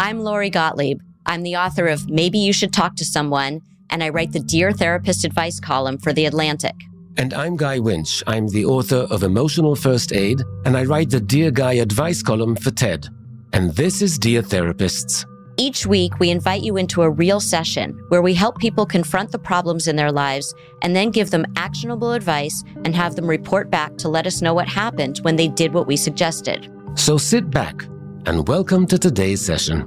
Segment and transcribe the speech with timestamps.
[0.00, 1.00] I'm Lori Gottlieb.
[1.26, 4.72] I'm the author of Maybe You Should Talk to Someone, and I write the Dear
[4.72, 6.74] Therapist advice column for The Atlantic.
[7.18, 8.22] And I'm Guy Winch.
[8.26, 12.54] I'm the author of Emotional First Aid, and I write the Dear Guy advice column
[12.54, 13.08] for TED.
[13.52, 15.26] And this is Dear Therapists.
[15.60, 19.40] Each week, we invite you into a real session where we help people confront the
[19.40, 23.96] problems in their lives and then give them actionable advice and have them report back
[23.96, 26.70] to let us know what happened when they did what we suggested.
[26.94, 27.82] So sit back
[28.26, 29.82] and welcome to today's session.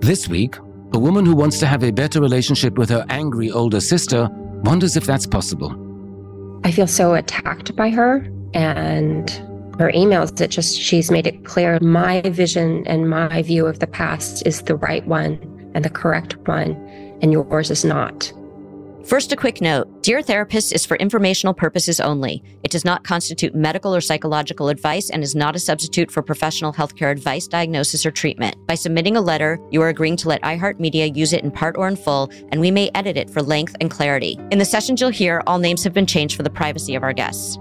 [0.00, 0.56] This week,
[0.92, 4.28] a woman who wants to have a better relationship with her angry older sister
[4.64, 5.72] wonders if that's possible.
[6.64, 9.30] I feel so attacked by her and
[9.78, 13.86] her emails that just she's made it clear my vision and my view of the
[13.86, 15.38] past is the right one
[15.74, 16.72] and the correct one,
[17.20, 18.32] and yours is not.
[19.04, 22.42] First, a quick note Dear Therapist is for informational purposes only.
[22.64, 26.72] It does not constitute medical or psychological advice and is not a substitute for professional
[26.72, 28.56] healthcare advice, diagnosis, or treatment.
[28.66, 31.86] By submitting a letter, you are agreeing to let iHeartMedia use it in part or
[31.86, 34.38] in full, and we may edit it for length and clarity.
[34.50, 37.12] In the sessions you'll hear, all names have been changed for the privacy of our
[37.12, 37.58] guests.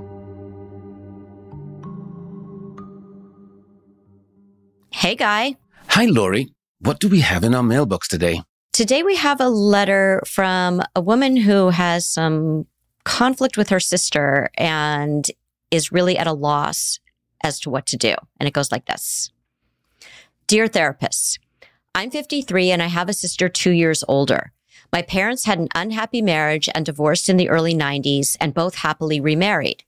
[5.05, 5.55] Hey, Guy.
[5.89, 6.49] Hi, Lori.
[6.79, 8.41] What do we have in our mailbox today?
[8.73, 12.65] Today we have a letter from a woman who has some
[13.03, 15.29] conflict with her sister and
[15.69, 16.99] is really at a loss
[17.43, 18.15] as to what to do.
[18.39, 19.31] And it goes like this
[20.47, 21.37] Dear therapist,
[21.93, 24.53] I'm 53 and I have a sister two years older.
[24.91, 29.21] My parents had an unhappy marriage and divorced in the early 90s and both happily
[29.21, 29.83] remarried.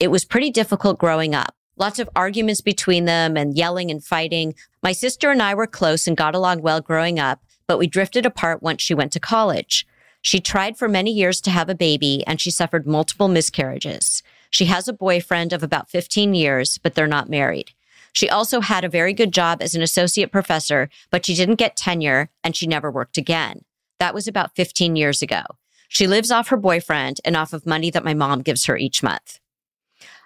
[0.00, 4.54] It was pretty difficult growing up lots of arguments between them and yelling and fighting.
[4.82, 8.26] My sister and I were close and got along well growing up, but we drifted
[8.26, 9.86] apart once she went to college.
[10.22, 14.22] She tried for many years to have a baby and she suffered multiple miscarriages.
[14.50, 17.72] She has a boyfriend of about 15 years, but they're not married.
[18.12, 21.76] She also had a very good job as an associate professor, but she didn't get
[21.76, 23.64] tenure and she never worked again.
[23.98, 25.42] That was about 15 years ago.
[25.88, 29.02] She lives off her boyfriend and off of money that my mom gives her each
[29.02, 29.38] month.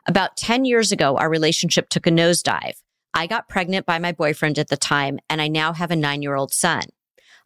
[0.06, 2.82] About 10 years ago, our relationship took a nosedive.
[3.12, 6.22] I got pregnant by my boyfriend at the time, and I now have a nine
[6.22, 6.84] year old son.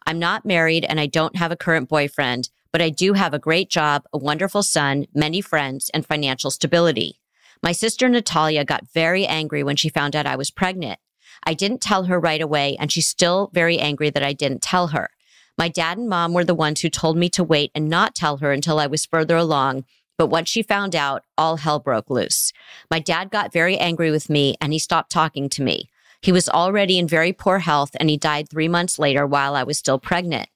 [0.05, 3.39] I'm not married and I don't have a current boyfriend, but I do have a
[3.39, 7.19] great job, a wonderful son, many friends, and financial stability.
[7.63, 10.99] My sister Natalia got very angry when she found out I was pregnant.
[11.43, 14.87] I didn't tell her right away, and she's still very angry that I didn't tell
[14.87, 15.09] her.
[15.57, 18.37] My dad and mom were the ones who told me to wait and not tell
[18.37, 19.85] her until I was further along
[20.17, 22.53] but once she found out, all hell broke loose.
[22.89, 25.89] My dad got very angry with me and he stopped talking to me.
[26.21, 29.63] He was already in very poor health and he died three months later while I
[29.63, 30.49] was still pregnant.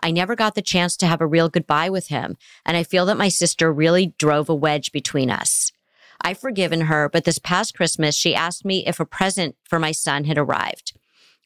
[0.00, 3.06] I never got the chance to have a real goodbye with him, and I feel
[3.06, 5.72] that my sister really drove a wedge between us.
[6.20, 9.92] I've forgiven her, but this past Christmas, she asked me if a present for my
[9.92, 10.92] son had arrived.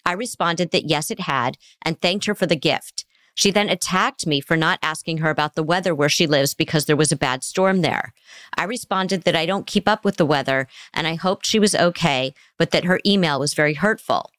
[0.05, 3.05] I responded that yes, it had, and thanked her for the gift.
[3.39, 6.87] She then attacked me for not asking her about the weather where she lives because
[6.87, 8.13] there was a bad storm there.
[8.57, 11.73] I responded that I don't keep up with the weather and I hoped she was
[11.73, 14.33] okay, but that her email was very hurtful.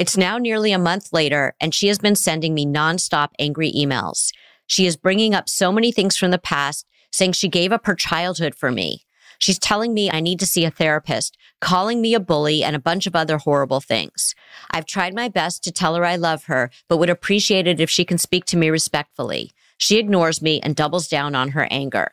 [0.00, 4.32] It's now nearly a month later and she has been sending me nonstop angry emails.
[4.66, 7.94] She is bringing up so many things from the past, saying she gave up her
[7.94, 9.03] childhood for me.
[9.38, 12.80] She's telling me I need to see a therapist, calling me a bully, and a
[12.80, 14.34] bunch of other horrible things.
[14.70, 17.90] I've tried my best to tell her I love her, but would appreciate it if
[17.90, 19.52] she can speak to me respectfully.
[19.76, 22.12] She ignores me and doubles down on her anger.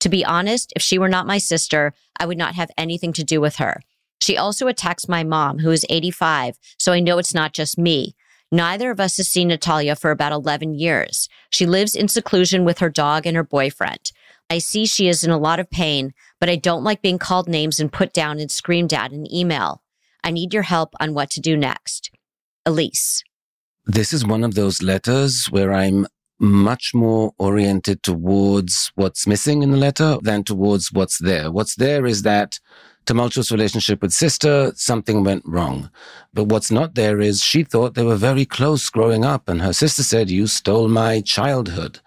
[0.00, 3.24] To be honest, if she were not my sister, I would not have anything to
[3.24, 3.82] do with her.
[4.20, 8.14] She also attacks my mom, who is 85, so I know it's not just me.
[8.52, 11.28] Neither of us has seen Natalia for about 11 years.
[11.50, 14.12] She lives in seclusion with her dog and her boyfriend.
[14.52, 17.48] I see she is in a lot of pain, but I don't like being called
[17.48, 19.82] names and put down and screamed at in email.
[20.22, 22.10] I need your help on what to do next.
[22.66, 23.24] Elise.
[23.86, 26.06] This is one of those letters where I'm
[26.38, 31.50] much more oriented towards what's missing in the letter than towards what's there.
[31.50, 32.60] What's there is that
[33.06, 35.90] tumultuous relationship with sister, something went wrong.
[36.34, 39.72] But what's not there is she thought they were very close growing up, and her
[39.72, 42.00] sister said, You stole my childhood.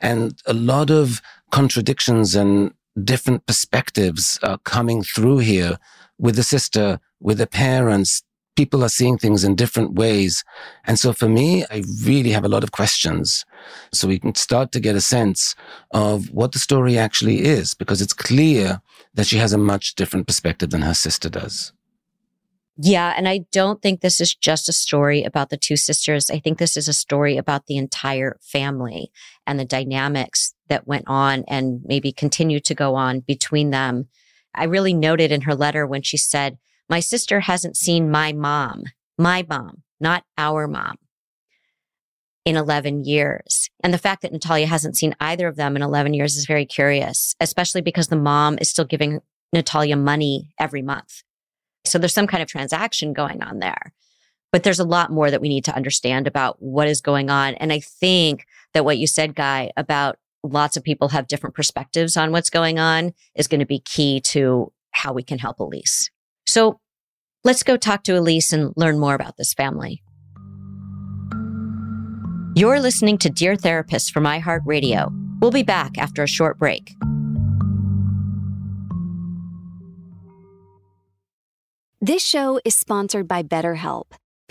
[0.00, 1.20] And a lot of
[1.52, 2.72] contradictions and
[3.04, 5.78] different perspectives are coming through here
[6.18, 8.22] with the sister, with the parents.
[8.56, 10.44] People are seeing things in different ways.
[10.84, 13.46] And so for me, I really have a lot of questions.
[13.92, 15.54] So we can start to get a sense
[15.90, 18.82] of what the story actually is, because it's clear
[19.14, 21.72] that she has a much different perspective than her sister does.
[22.76, 23.14] Yeah.
[23.16, 26.30] And I don't think this is just a story about the two sisters.
[26.30, 29.12] I think this is a story about the entire family
[29.46, 34.08] and the dynamics that went on and maybe continue to go on between them.
[34.54, 36.56] I really noted in her letter when she said,
[36.88, 38.84] My sister hasn't seen my mom,
[39.18, 40.96] my mom, not our mom,
[42.46, 43.68] in 11 years.
[43.84, 46.64] And the fact that Natalia hasn't seen either of them in 11 years is very
[46.64, 49.20] curious, especially because the mom is still giving
[49.52, 51.22] Natalia money every month.
[51.84, 53.92] So there's some kind of transaction going on there.
[54.52, 57.56] But there's a lot more that we need to understand about what is going on.
[57.56, 62.16] And I think that what you said, Guy, about lots of people have different perspectives
[62.16, 66.10] on what's going on is going to be key to how we can help Elise.
[66.46, 66.80] So
[67.44, 70.02] let's go talk to Elise and learn more about this family.
[72.54, 75.10] You're listening to Dear Therapist from iHeartRadio.
[75.40, 76.92] We'll be back after a short break.
[82.00, 84.12] This show is sponsored by BetterHelp.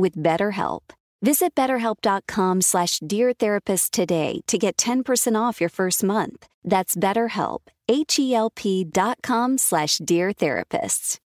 [0.00, 0.80] with BetterHelp.
[1.22, 6.46] Visit betterhelp.com slash deartherapist today to get 10% off your first month.
[6.64, 11.18] That's betterhelp, H-E-L-P dot com slash deartherapists.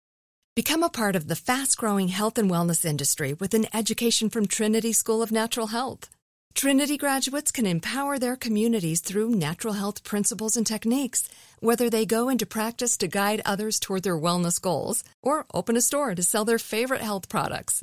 [0.57, 4.93] Become a part of the fast-growing health and wellness industry with an education from Trinity
[4.93, 6.11] School of Natural Health.
[6.55, 11.29] Trinity graduates can empower their communities through natural health principles and techniques,
[11.59, 15.81] whether they go into practice to guide others toward their wellness goals or open a
[15.81, 17.83] store to sell their favorite health products.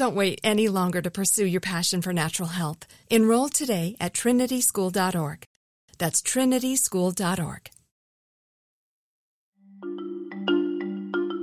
[0.00, 2.86] Don't wait any longer to pursue your passion for natural health.
[3.10, 5.44] Enroll today at trinityschool.org.
[5.98, 7.70] That's trinityschool.org.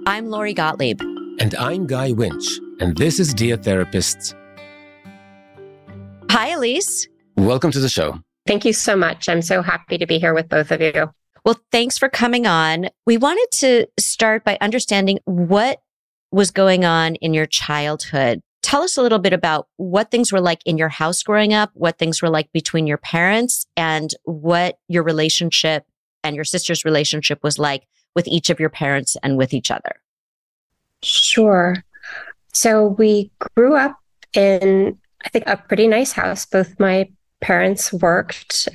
[0.08, 1.00] I'm Lori Gottlieb.
[1.40, 2.48] And I'm Guy Winch,
[2.80, 4.34] and this is Dear Therapists.
[6.32, 7.08] Hi, Elise.
[7.36, 8.20] Welcome to the show.
[8.48, 9.30] Thank you so much.
[9.30, 11.12] I'm so happy to be here with both of you.
[11.46, 12.90] Well, thanks for coming on.
[13.06, 15.80] We wanted to start by understanding what
[16.32, 18.42] was going on in your childhood.
[18.68, 21.72] Tell us a little bit about what things were like in your house growing up,
[21.74, 25.86] what things were like between your parents, and what your relationship
[26.22, 30.02] and your sister's relationship was like with each of your parents and with each other?
[31.02, 31.82] Sure.
[32.52, 33.98] So we grew up
[34.34, 36.46] in, I think, a pretty nice house.
[36.46, 37.10] Both my
[37.40, 38.68] parents worked.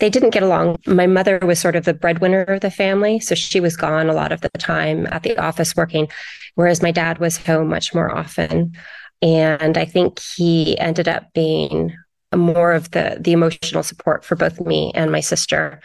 [0.00, 0.80] They didn't get along.
[0.86, 3.20] My mother was sort of the breadwinner of the family.
[3.20, 6.08] So she was gone a lot of the time at the office working,
[6.56, 8.74] whereas my dad was home much more often.
[9.22, 11.94] And I think he ended up being
[12.34, 15.80] more of the the emotional support for both me and my sister.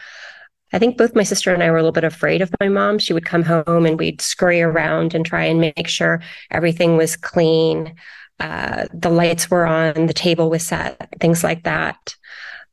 [0.73, 2.99] I think both my sister and I were a little bit afraid of my mom.
[2.99, 7.15] She would come home and we'd scurry around and try and make sure everything was
[7.15, 7.95] clean.
[8.39, 12.15] Uh, the lights were on, the table was set, things like that.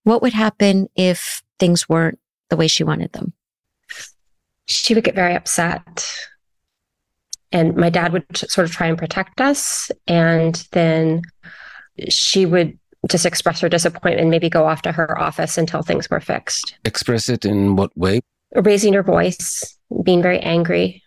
[0.03, 2.19] What would happen if things weren't
[2.51, 3.33] the way she wanted them?
[4.67, 6.13] She would get very upset.
[7.53, 9.91] And my dad would sort of try and protect us.
[10.07, 11.23] And then
[12.09, 12.79] she would
[13.09, 16.77] just express her disappointment, maybe go off to her office until things were fixed.
[16.85, 18.21] Express it in what way?
[18.55, 21.03] Raising her voice, being very angry.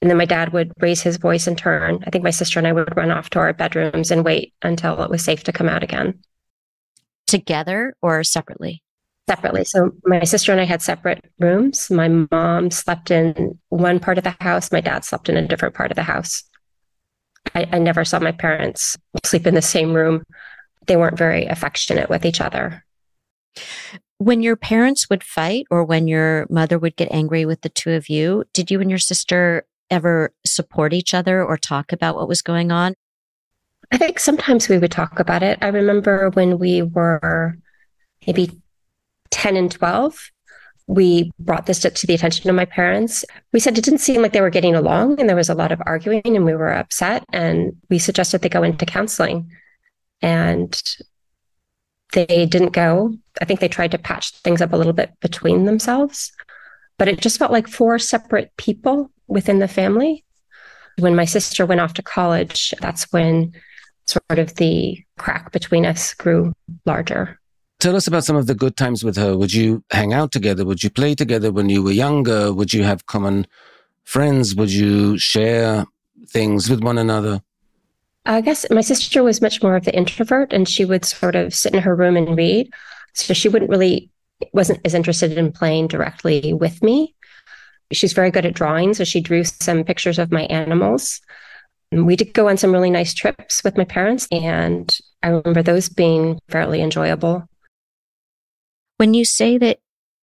[0.00, 2.04] And then my dad would raise his voice in turn.
[2.06, 5.02] I think my sister and I would run off to our bedrooms and wait until
[5.02, 6.20] it was safe to come out again.
[7.26, 8.82] Together or separately?
[9.28, 9.64] Separately.
[9.64, 11.90] So my sister and I had separate rooms.
[11.90, 15.74] My mom slept in one part of the house, my dad slept in a different
[15.74, 16.44] part of the house.
[17.54, 20.24] I, I never saw my parents sleep in the same room
[20.86, 22.84] they weren't very affectionate with each other.
[24.18, 27.92] When your parents would fight or when your mother would get angry with the two
[27.92, 32.28] of you, did you and your sister ever support each other or talk about what
[32.28, 32.94] was going on?
[33.92, 35.58] I think sometimes we would talk about it.
[35.60, 37.58] I remember when we were
[38.26, 38.50] maybe
[39.34, 40.30] 10 and 12,
[40.86, 43.24] we brought this to, the attention of my parents.
[43.52, 45.72] We said it didn't seem like they were getting along and there was a lot
[45.72, 47.24] of arguing and we were upset.
[47.32, 49.50] And we suggested they go into counseling
[50.22, 50.80] and
[52.12, 53.14] they didn't go.
[53.40, 56.32] I think they tried to patch things up a little bit between themselves,
[56.96, 60.24] but it just felt like four separate people within the family.
[60.98, 63.52] When my sister went off to college, that's when
[64.06, 66.52] sort of the crack between us grew
[66.86, 67.40] larger.
[67.84, 69.36] Tell us about some of the good times with her.
[69.36, 70.64] Would you hang out together?
[70.64, 72.50] Would you play together when you were younger?
[72.50, 73.46] Would you have common
[74.04, 74.54] friends?
[74.54, 75.84] Would you share
[76.26, 77.42] things with one another?
[78.24, 81.52] I guess my sister was much more of the introvert and she would sort of
[81.52, 82.72] sit in her room and read.
[83.12, 84.08] So she wouldn't really,
[84.54, 87.14] wasn't as interested in playing directly with me.
[87.92, 88.94] She's very good at drawing.
[88.94, 91.20] So she drew some pictures of my animals.
[91.92, 94.26] We did go on some really nice trips with my parents.
[94.32, 94.90] And
[95.22, 97.46] I remember those being fairly enjoyable.
[98.96, 99.78] When you say that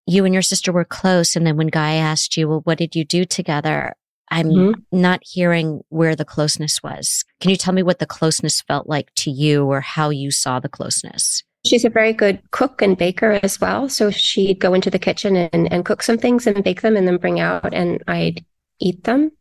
[0.05, 2.95] you and your sister were close, and then when Guy asked you, well, what did
[2.95, 3.93] you do together?
[4.29, 5.01] I'm mm-hmm.
[5.01, 7.23] not hearing where the closeness was.
[7.41, 10.59] Can you tell me what the closeness felt like to you or how you saw
[10.59, 11.43] the closeness?
[11.65, 13.89] She's a very good cook and baker as well.
[13.89, 17.07] So she'd go into the kitchen and, and cook some things and bake them and
[17.07, 18.43] then bring out and I'd
[18.79, 19.31] eat them.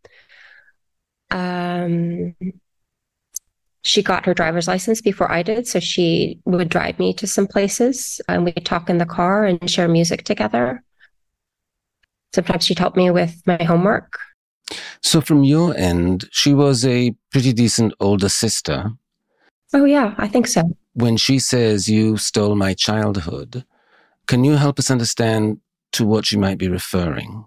[1.30, 2.34] Um,
[3.82, 5.66] she got her driver's license before I did.
[5.66, 9.70] So she would drive me to some places and we'd talk in the car and
[9.70, 10.82] share music together.
[12.34, 14.18] Sometimes she'd help me with my homework.
[15.02, 18.92] So, from your end, she was a pretty decent older sister.
[19.72, 20.76] Oh, yeah, I think so.
[20.92, 23.64] When she says, You stole my childhood,
[24.28, 25.58] can you help us understand
[25.92, 27.46] to what she might be referring?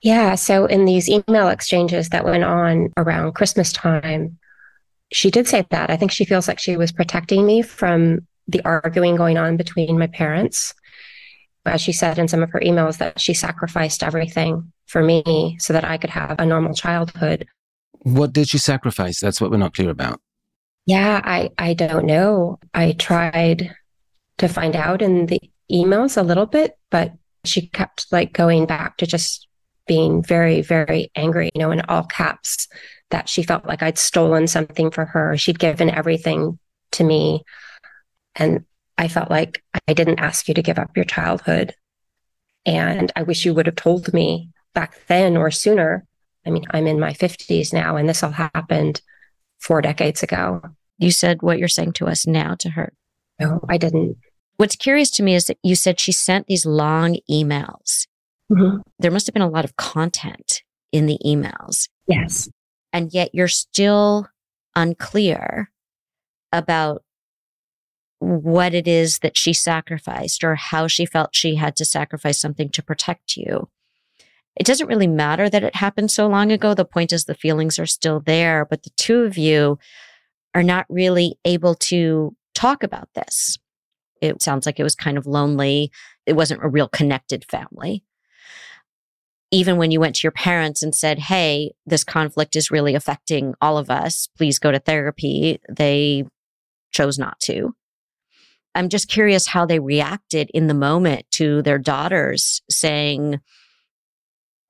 [0.00, 0.34] Yeah.
[0.34, 4.38] So, in these email exchanges that went on around Christmas time,
[5.12, 5.90] she did say that.
[5.90, 9.98] I think she feels like she was protecting me from the arguing going on between
[9.98, 10.74] my parents
[11.66, 15.72] as she said in some of her emails, that she sacrificed everything for me so
[15.72, 17.46] that I could have a normal childhood.
[18.02, 19.20] What did she sacrifice?
[19.20, 20.20] That's what we're not clear about.
[20.86, 22.58] Yeah, I, I don't know.
[22.72, 23.74] I tried
[24.38, 25.40] to find out in the
[25.70, 27.12] emails a little bit, but
[27.44, 29.46] she kept like going back to just
[29.86, 32.68] being very, very angry, you know, in all caps,
[33.10, 35.36] that she felt like I'd stolen something for her.
[35.36, 36.58] She'd given everything
[36.92, 37.42] to me.
[38.34, 38.64] And
[38.96, 41.74] I felt like I didn't ask you to give up your childhood.
[42.66, 46.06] And I wish you would have told me back then or sooner.
[46.46, 49.00] I mean, I'm in my 50s now, and this all happened
[49.58, 50.62] four decades ago.
[50.98, 52.92] You said what you're saying to us now to her.
[53.38, 54.16] No, I didn't.
[54.56, 58.06] What's curious to me is that you said she sent these long emails.
[58.52, 58.80] Mm-hmm.
[58.98, 60.62] There must have been a lot of content
[60.92, 61.88] in the emails.
[62.06, 62.48] Yes.
[62.92, 64.28] And yet you're still
[64.74, 65.70] unclear
[66.52, 67.02] about
[68.18, 72.68] what it is that she sacrificed or how she felt she had to sacrifice something
[72.70, 73.68] to protect you.
[74.56, 76.74] It doesn't really matter that it happened so long ago.
[76.74, 79.78] The point is the feelings are still there, but the two of you
[80.54, 83.58] are not really able to talk about this.
[84.20, 85.90] It sounds like it was kind of lonely.
[86.26, 88.04] It wasn't a real connected family.
[89.50, 93.54] Even when you went to your parents and said, Hey, this conflict is really affecting
[93.60, 94.28] all of us.
[94.36, 95.60] Please go to therapy.
[95.68, 96.24] They
[96.92, 97.74] chose not to.
[98.74, 103.40] I'm just curious how they reacted in the moment to their daughters saying,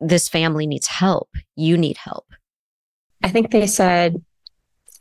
[0.00, 1.28] This family needs help.
[1.56, 2.26] You need help.
[3.22, 4.24] I think they said,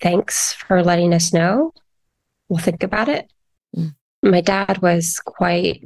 [0.01, 1.73] Thanks for letting us know.
[2.49, 3.31] We'll think about it.
[3.75, 3.95] Mm.
[4.23, 5.83] My dad was quite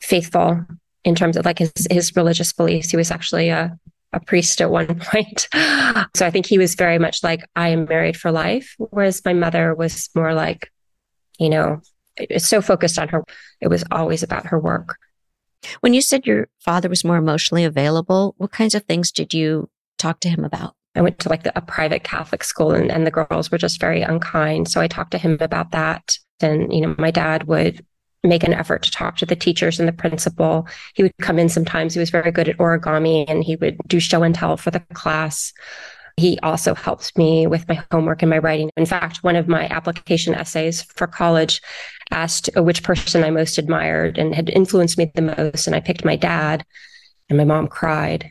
[0.00, 0.66] faithful
[1.06, 2.90] in terms of like his, his religious beliefs.
[2.90, 3.78] He was actually a,
[4.12, 5.48] a priest at one point.
[6.16, 8.74] so I think he was very much like, I am married for life.
[8.78, 10.70] Whereas my mother was more like,
[11.38, 11.80] you know,
[12.38, 13.24] so focused on her.
[13.60, 14.96] It was always about her work.
[15.80, 19.70] When you said your father was more emotionally available, what kinds of things did you
[19.98, 20.74] talk to him about?
[20.96, 23.80] I went to like the, a private Catholic school and, and the girls were just
[23.80, 24.68] very unkind.
[24.68, 26.18] So I talked to him about that.
[26.40, 27.84] And, you know, my dad would
[28.26, 30.66] make an effort to talk to the teachers and the principal.
[30.94, 31.94] He would come in sometimes.
[31.94, 34.80] He was very good at origami and he would do show and tell for the
[34.94, 35.52] class.
[36.16, 38.70] He also helped me with my homework and my writing.
[38.76, 41.60] In fact, one of my application essays for college
[42.10, 45.66] asked which person I most admired and had influenced me the most.
[45.66, 46.64] And I picked my dad,
[47.28, 48.30] and my mom cried.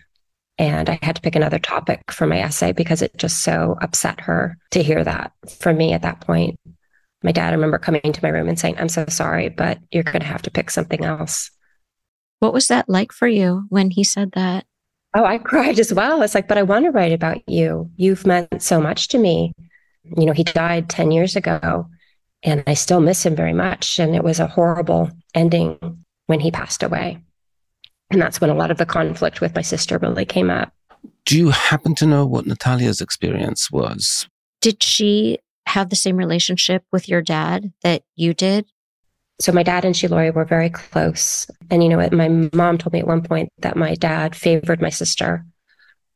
[0.57, 4.21] And I had to pick another topic for my essay because it just so upset
[4.21, 6.57] her to hear that from me at that point
[7.25, 10.03] my dad, I remember coming into my room and saying, I'm so sorry, but you're
[10.03, 11.49] going to have to pick something else.
[12.39, 14.65] What was that like for you when he said that?
[15.15, 16.21] Oh, I cried as well.
[16.21, 17.89] It's like, but I want to write about you.
[17.95, 19.53] You've meant so much to me.
[20.03, 21.87] You know, he died 10 years ago
[22.43, 23.97] and I still miss him very much.
[23.97, 27.23] And it was a horrible ending when he passed away.
[28.11, 30.71] And that's when a lot of the conflict with my sister really came up.
[31.25, 34.27] Do you happen to know what Natalia's experience was?
[34.61, 38.65] Did she have the same relationship with your dad that you did?
[39.39, 41.47] So my dad and she, Lori, were very close.
[41.69, 42.13] And you know what?
[42.13, 45.45] My mom told me at one point that my dad favored my sister.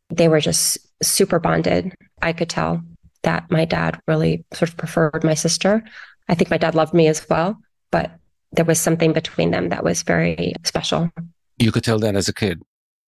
[0.10, 1.94] They were just super bonded.
[2.22, 2.82] I could tell
[3.24, 5.84] that my dad really sort of preferred my sister.
[6.30, 7.58] I think my dad loved me as well,
[7.92, 8.12] but
[8.54, 11.12] there was something between them that was very special.
[11.58, 12.62] You could tell that as a kid?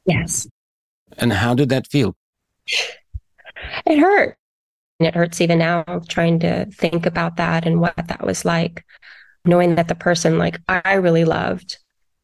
[0.05, 0.47] Yes.
[1.17, 2.15] And how did that feel?
[3.85, 4.37] It hurt.
[5.01, 8.85] And it hurts even now trying to think about that and what that was like,
[9.45, 11.79] knowing that the person like I really loved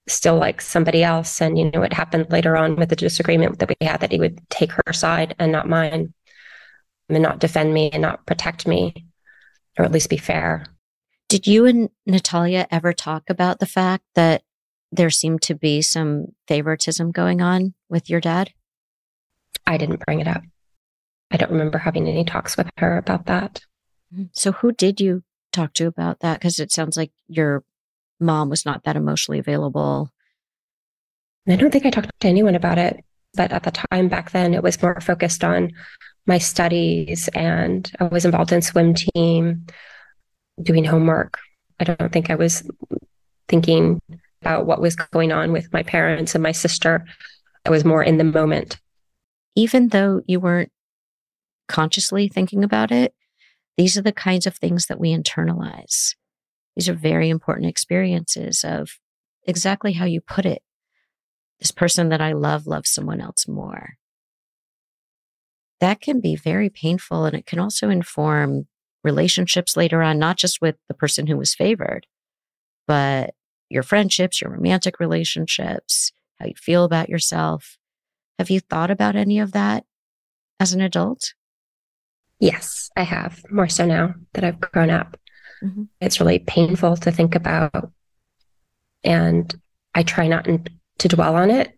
[0.07, 1.41] still like somebody else.
[1.41, 4.19] And, you know, it happened later on with the disagreement that we had that he
[4.19, 6.13] would take her side and not mine
[7.09, 9.07] and not defend me and not protect me,
[9.79, 10.63] or at least be fair.
[11.27, 14.43] Did you and Natalia ever talk about the fact that
[14.91, 18.51] there seemed to be some favoritism going on with your dad?
[19.65, 20.43] I didn't bring it up.
[21.31, 23.61] I don't remember having any talks with her about that.
[24.13, 24.25] Mm-hmm.
[24.31, 26.39] So, who did you talk to about that?
[26.39, 27.63] Because it sounds like your
[28.19, 30.11] mom was not that emotionally available.
[31.47, 33.03] I don't think I talked to anyone about it.
[33.33, 35.71] But at the time back then, it was more focused on
[36.25, 39.65] my studies and I was involved in swim team,
[40.61, 41.37] doing homework.
[41.79, 42.67] I don't think I was
[43.47, 44.01] thinking
[44.41, 47.05] about what was going on with my parents and my sister.
[47.65, 48.79] I was more in the moment.
[49.55, 50.71] Even though you weren't
[51.67, 53.13] consciously thinking about it,
[53.77, 56.15] these are the kinds of things that we internalize.
[56.75, 58.99] These are very important experiences of
[59.45, 60.61] exactly how you put it.
[61.59, 63.97] This person that I love loves someone else more.
[65.79, 68.67] That can be very painful and it can also inform
[69.03, 72.07] relationships later on, not just with the person who was favored,
[72.87, 73.33] but
[73.69, 77.77] your friendships, your romantic relationships, how you feel about yourself.
[78.39, 79.85] Have you thought about any of that
[80.59, 81.33] as an adult?
[82.39, 85.17] Yes, I have more so now that I've grown up.
[85.63, 85.83] Mm-hmm.
[86.01, 87.91] It's really painful to think about.
[89.03, 89.53] And
[89.95, 90.47] I try not
[90.99, 91.77] to dwell on it.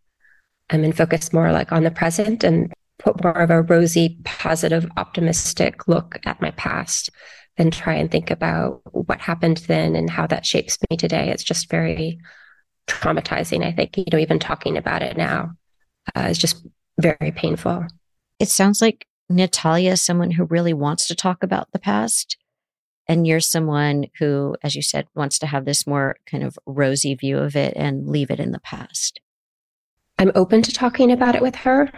[0.70, 4.86] I'm in focus more like on the present and put more of a rosy, positive,
[4.98, 7.10] optimistic look at my past
[7.58, 11.30] than try and think about what happened then and how that shapes me today.
[11.30, 12.20] It's just very
[12.88, 13.66] traumatizing.
[13.66, 15.52] I think, you know, even talking about it now
[16.16, 16.66] uh, is just
[17.00, 17.86] very painful.
[18.40, 22.38] It sounds like Natalia is someone who really wants to talk about the past.
[23.08, 27.16] And you're someone who, as you said, wants to have this more kind of rosy
[27.16, 29.20] view of it and leave it in the past.
[30.20, 31.92] I'm open to talking about it with her.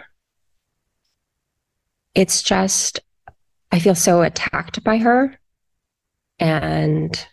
[2.14, 3.00] It's just,
[3.70, 5.38] I feel so attacked by her.
[6.38, 7.26] And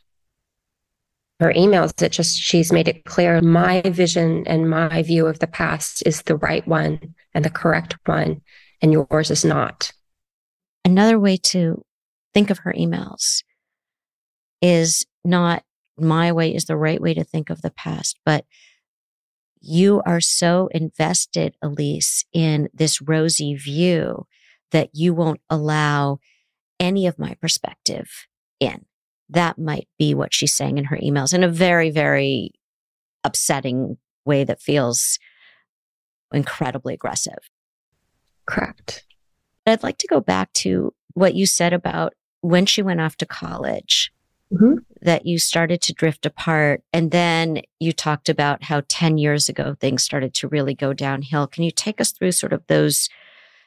[1.40, 5.48] her emails, it just, she's made it clear my vision and my view of the
[5.48, 8.42] past is the right one and the correct one
[8.82, 9.92] and yours is not.
[10.86, 11.84] Another way to
[12.34, 13.44] think of her emails
[14.62, 15.64] is not
[15.98, 18.46] my way is the right way to think of the past, but
[19.62, 24.26] you are so invested, Elise, in this rosy view
[24.72, 26.20] that you won't allow
[26.80, 28.28] any of my perspective
[28.60, 28.86] in.
[29.28, 32.52] That might be what she's saying in her emails in a very, very
[33.24, 35.20] upsetting way that feels
[36.32, 37.50] incredibly aggressive.
[38.50, 39.06] Correct.
[39.66, 43.26] I'd like to go back to what you said about when she went off to
[43.26, 44.12] college,
[44.52, 44.78] Mhm.
[45.02, 46.82] that you started to drift apart.
[46.92, 51.46] And then you talked about how 10 years ago things started to really go downhill.
[51.46, 53.10] Can you take us through sort of those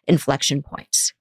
[0.09, 1.12] inflection points?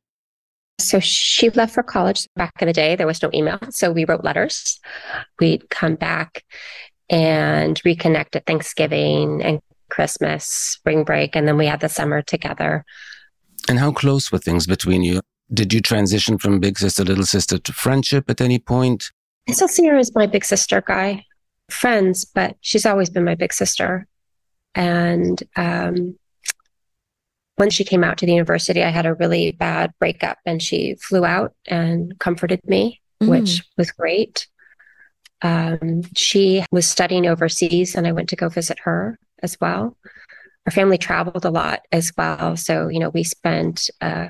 [0.80, 2.96] So she left for college back in the day.
[2.96, 3.60] There was no email.
[3.70, 4.80] So we wrote letters.
[5.40, 6.44] We'd come back
[7.10, 11.36] and reconnect at Thanksgiving and Christmas, spring break.
[11.36, 12.84] And then we had the summer together.
[13.70, 15.22] And how close were things between you?
[15.54, 19.12] Did you transition from big sister, little sister to friendship at any point?
[19.50, 21.26] I still see her as my big sister guy,
[21.70, 24.08] friends, but she's always been my big sister.
[24.76, 26.18] And um,
[27.56, 30.96] when she came out to the university, I had a really bad breakup and she
[30.96, 34.48] flew out and comforted me, which was great.
[35.42, 39.98] Um, she was studying overseas and I went to go visit her as well.
[40.66, 42.56] Our family traveled a lot as well.
[42.56, 44.28] So, you know, we spent uh,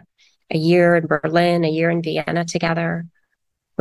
[0.49, 3.05] a year in Berlin, a year in Vienna together,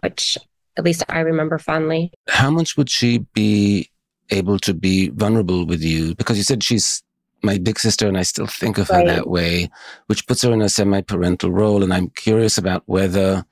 [0.02, 0.36] which
[0.76, 2.12] at least I remember fondly.
[2.28, 3.90] How much would she be
[4.30, 6.14] able to be vulnerable with you?
[6.14, 7.02] Because you said she's
[7.42, 9.70] my big sister and I still think of her that way,
[10.06, 11.82] which puts her in a semi parental role.
[11.82, 13.44] And I'm curious about whether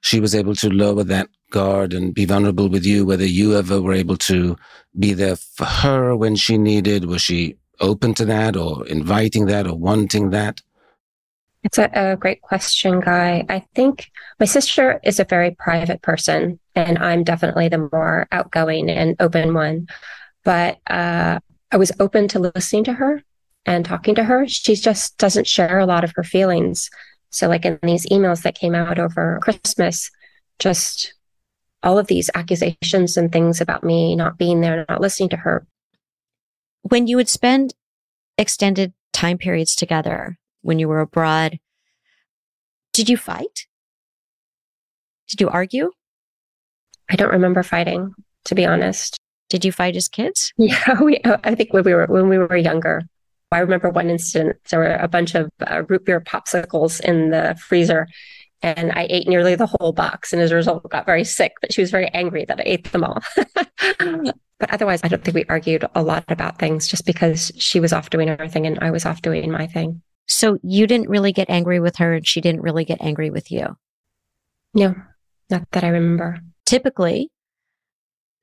[0.00, 3.80] she was able to lower that guard and be vulnerable with you, whether you ever
[3.80, 4.56] were able to
[4.98, 7.04] be there for her when she needed.
[7.06, 10.60] Was she open to that or inviting that or wanting that?
[11.62, 13.44] It's a, a great question, Guy.
[13.48, 18.88] I think my sister is a very private person, and I'm definitely the more outgoing
[18.88, 19.88] and open one.
[20.44, 21.40] But uh,
[21.72, 23.22] I was open to listening to her
[23.64, 24.46] and talking to her.
[24.46, 26.88] She just doesn't share a lot of her feelings.
[27.30, 30.10] So, like in these emails that came out over Christmas,
[30.60, 31.14] just
[31.82, 35.66] all of these accusations and things about me not being there, not listening to her.
[36.88, 37.74] When you would spend
[38.38, 41.58] extended time periods together when you were abroad,
[42.92, 43.66] did you fight?
[45.28, 45.90] Did you argue?
[47.10, 49.16] I don't remember fighting, to be honest.
[49.48, 50.52] Did you fight as kids?
[50.58, 51.20] Yeah, we.
[51.24, 53.02] I think when we were when we were younger,
[53.50, 54.56] I remember one incident.
[54.70, 58.06] There were a bunch of uh, root beer popsicles in the freezer,
[58.62, 60.32] and I ate nearly the whole box.
[60.32, 61.52] And as a result, got very sick.
[61.60, 63.22] But she was very angry that I ate them all.
[64.58, 67.92] but otherwise, I don't think we argued a lot about things, just because she was
[67.92, 70.02] off doing her thing and I was off doing my thing.
[70.26, 73.50] So you didn't really get angry with her and she didn't really get angry with
[73.52, 73.76] you.
[74.74, 74.94] No,
[75.50, 76.38] not that I remember.
[76.64, 77.30] Typically,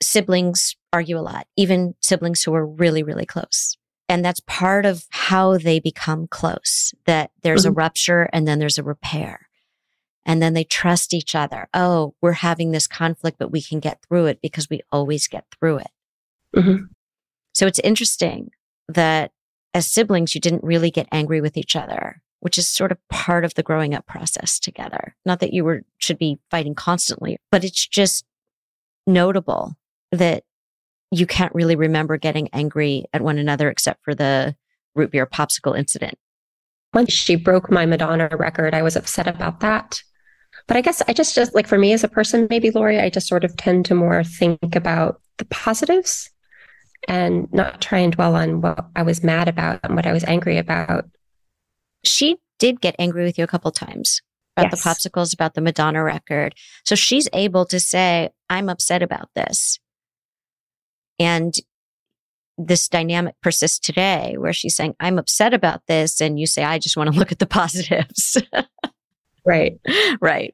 [0.02, 3.78] siblings argue a lot, even siblings who are really, really close.
[4.10, 7.78] And that's part of how they become close, that there's a Mhm.
[7.78, 9.48] rupture and then there's a repair.
[10.26, 11.68] And then they trust each other.
[11.74, 15.46] Oh, we're having this conflict, but we can get through it because we always get
[15.58, 15.92] through it.
[16.56, 16.90] Mhm.
[17.54, 18.52] So it's interesting
[18.88, 19.32] that
[19.74, 23.46] as siblings, you didn't really get angry with each other, which is sort of part
[23.46, 25.16] of the growing up process together.
[25.26, 28.26] Not that you were should be fighting constantly, but it's just
[29.08, 29.76] notable
[30.12, 30.44] that
[31.12, 34.56] you can't really remember getting angry at one another except for the
[34.96, 36.18] root beer popsicle incident.
[36.94, 40.02] Once she broke my Madonna record, I was upset about that.
[40.68, 43.10] But I guess I just, just like for me as a person, maybe Lori, I
[43.10, 46.30] just sort of tend to more think about the positives
[47.08, 50.24] and not try and dwell on what I was mad about and what I was
[50.24, 51.06] angry about.
[52.04, 54.22] She did get angry with you a couple times
[54.56, 56.56] about the popsicles, about the Madonna record.
[56.86, 59.80] So she's able to say, I'm upset about this.
[61.20, 61.56] And
[62.58, 66.22] this dynamic persists today where she's saying, I'm upset about this.
[66.22, 68.38] And you say, I just want to look at the positives.
[69.46, 69.80] Right.
[70.22, 70.54] right.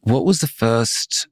[0.00, 1.28] What was the first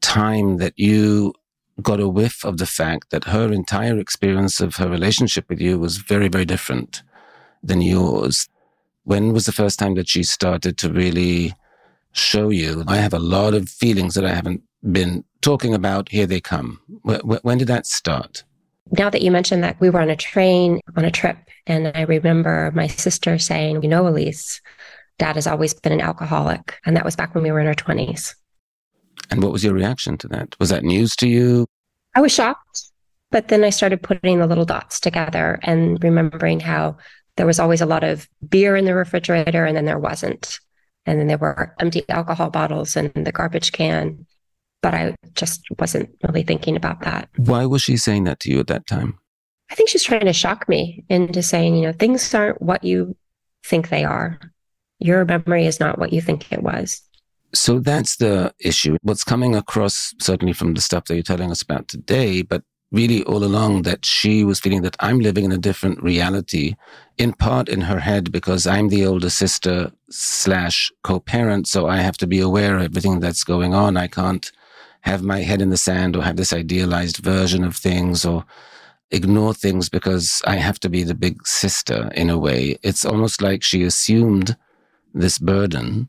[0.00, 1.34] time that you
[1.82, 5.78] got a whiff of the fact that her entire experience of her relationship with you
[5.78, 7.02] was very, very different
[7.62, 8.48] than yours?
[9.04, 11.54] When was the first time that she started to really
[12.12, 12.84] show you?
[12.86, 16.08] I have a lot of feelings that I haven't been talking about.
[16.08, 16.80] Here they come.
[17.06, 18.42] Wh- wh- When did that start?
[18.92, 21.36] Now that you mentioned that, we were on a train on a trip,
[21.66, 24.60] and I remember my sister saying, You know, Elise,
[25.18, 26.78] dad has always been an alcoholic.
[26.84, 28.34] And that was back when we were in our 20s.
[29.30, 30.54] And what was your reaction to that?
[30.60, 31.66] Was that news to you?
[32.14, 32.82] I was shocked,
[33.30, 36.96] but then I started putting the little dots together and remembering how
[37.36, 40.58] there was always a lot of beer in the refrigerator and then there wasn't.
[41.04, 44.26] And then there were empty alcohol bottles in the garbage can.
[44.82, 47.28] But I just wasn't really thinking about that.
[47.36, 49.18] Why was she saying that to you at that time?
[49.70, 53.16] I think she's trying to shock me into saying, you know, things aren't what you
[53.64, 54.38] think they are.
[54.98, 57.02] Your memory is not what you think it was.
[57.56, 58.96] So that's the issue.
[59.02, 63.24] What's coming across, certainly from the stuff that you're telling us about today, but really
[63.24, 66.76] all along that she was feeling that I'm living in a different reality,
[67.18, 71.66] in part in her head because I'm the older sister slash co-parent.
[71.66, 73.96] So I have to be aware of everything that's going on.
[73.96, 74.50] I can't
[75.00, 78.44] have my head in the sand or have this idealized version of things or
[79.10, 82.76] ignore things because I have to be the big sister in a way.
[82.82, 84.56] It's almost like she assumed
[85.14, 86.08] this burden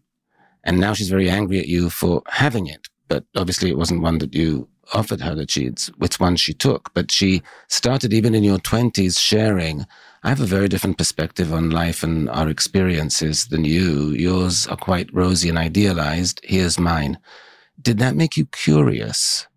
[0.68, 2.88] and now she's very angry at you for having it.
[3.08, 6.94] But obviously it wasn't one that you offered her that she'd, which one she took.
[6.94, 9.86] But she started even in your twenties sharing,
[10.24, 14.10] I have a very different perspective on life and our experiences than you.
[14.10, 16.42] Yours are quite rosy and idealized.
[16.44, 17.18] Here's mine.
[17.82, 19.48] Did that make you curious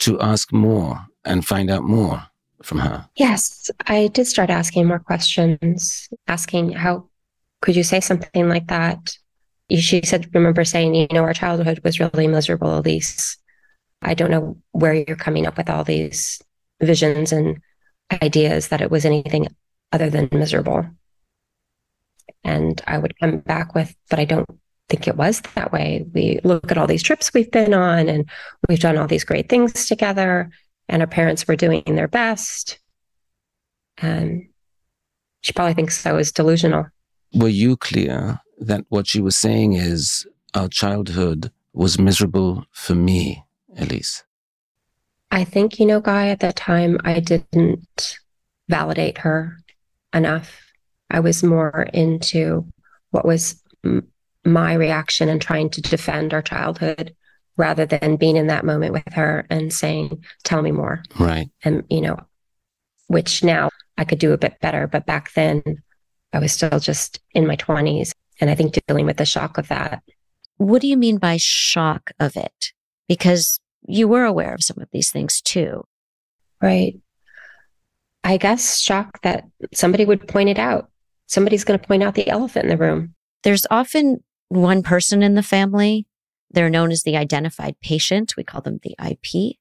[0.00, 2.24] to ask more and find out more
[2.62, 3.08] from her?
[3.16, 7.08] Yes, I did start asking more questions, asking how
[7.62, 9.16] could you say something like that?
[9.70, 13.36] She said, remember saying, you know, our childhood was really miserable, Elise.
[14.00, 16.40] I don't know where you're coming up with all these
[16.80, 17.60] visions and
[18.22, 19.48] ideas that it was anything
[19.92, 20.86] other than miserable.
[22.44, 24.48] And I would come back with, but I don't
[24.88, 26.06] think it was that way.
[26.14, 28.28] We look at all these trips we've been on and
[28.68, 30.50] we've done all these great things together,
[30.88, 32.78] and our parents were doing their best.
[33.98, 34.48] And
[35.42, 36.86] she probably thinks I was delusional.
[37.34, 43.44] Were you clear that what she was saying is our childhood was miserable for me,
[43.76, 44.24] Elise?
[45.30, 48.18] I think, you know, Guy, at that time, I didn't
[48.68, 49.58] validate her
[50.12, 50.60] enough.
[51.10, 52.66] I was more into
[53.10, 54.08] what was m-
[54.44, 57.14] my reaction and trying to defend our childhood
[57.56, 61.02] rather than being in that moment with her and saying, tell me more.
[61.18, 61.50] Right.
[61.64, 62.20] And, you know,
[63.08, 64.86] which now I could do a bit better.
[64.86, 65.82] But back then,
[66.32, 68.12] I was still just in my 20s.
[68.40, 70.02] And I think dealing with the shock of that.
[70.56, 72.72] What do you mean by shock of it?
[73.08, 75.84] Because you were aware of some of these things too.
[76.60, 77.00] Right.
[78.24, 80.90] I guess shock that somebody would point it out.
[81.26, 83.14] Somebody's going to point out the elephant in the room.
[83.42, 86.06] There's often one person in the family.
[86.50, 88.34] They're known as the identified patient.
[88.36, 89.56] We call them the IP.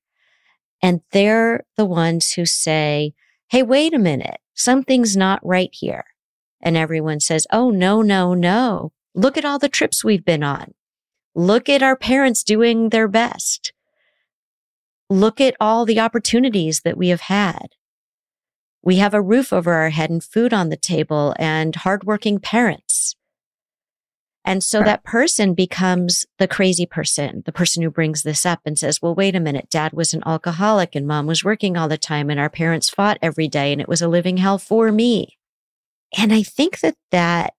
[0.82, 3.14] And they're the ones who say,
[3.50, 4.40] Hey, wait a minute.
[4.54, 6.06] Something's not right here.
[6.62, 8.92] And everyone says, Oh, no, no, no.
[9.14, 10.74] Look at all the trips we've been on.
[11.36, 13.74] Look at our parents doing their best.
[15.10, 17.70] Look at all the opportunities that we have had.
[18.84, 23.16] We have a roof over our head and food on the table and hardworking parents.
[24.48, 28.80] And so that person becomes the crazy person, the person who brings this up and
[28.80, 29.70] says, well, wait a minute.
[29.70, 33.18] Dad was an alcoholic and mom was working all the time and our parents fought
[33.22, 35.37] every day and it was a living hell for me.
[36.16, 37.54] And I think that that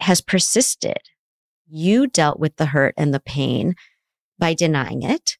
[0.00, 0.98] has persisted.
[1.68, 3.74] You dealt with the hurt and the pain
[4.38, 5.36] by denying it.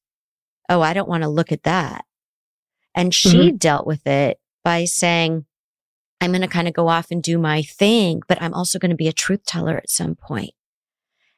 [0.68, 2.04] Oh, I don't want to look at that.
[2.94, 3.56] And she mm-hmm.
[3.56, 5.46] dealt with it by saying,
[6.20, 8.90] I'm going to kind of go off and do my thing, but I'm also going
[8.90, 10.52] to be a truth teller at some point.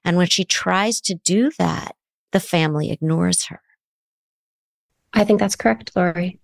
[0.04, 1.96] And when she tries to do that,
[2.32, 3.62] the family ignores her.
[5.14, 6.38] I think that's correct, Lori.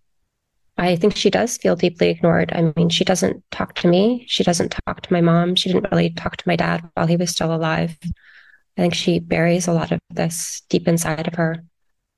[0.81, 2.53] I think she does feel deeply ignored.
[2.55, 4.25] I mean, she doesn't talk to me.
[4.27, 5.55] She doesn't talk to my mom.
[5.55, 7.99] She didn't really talk to my dad while he was still alive.
[8.03, 11.57] I think she buries a lot of this deep inside of her.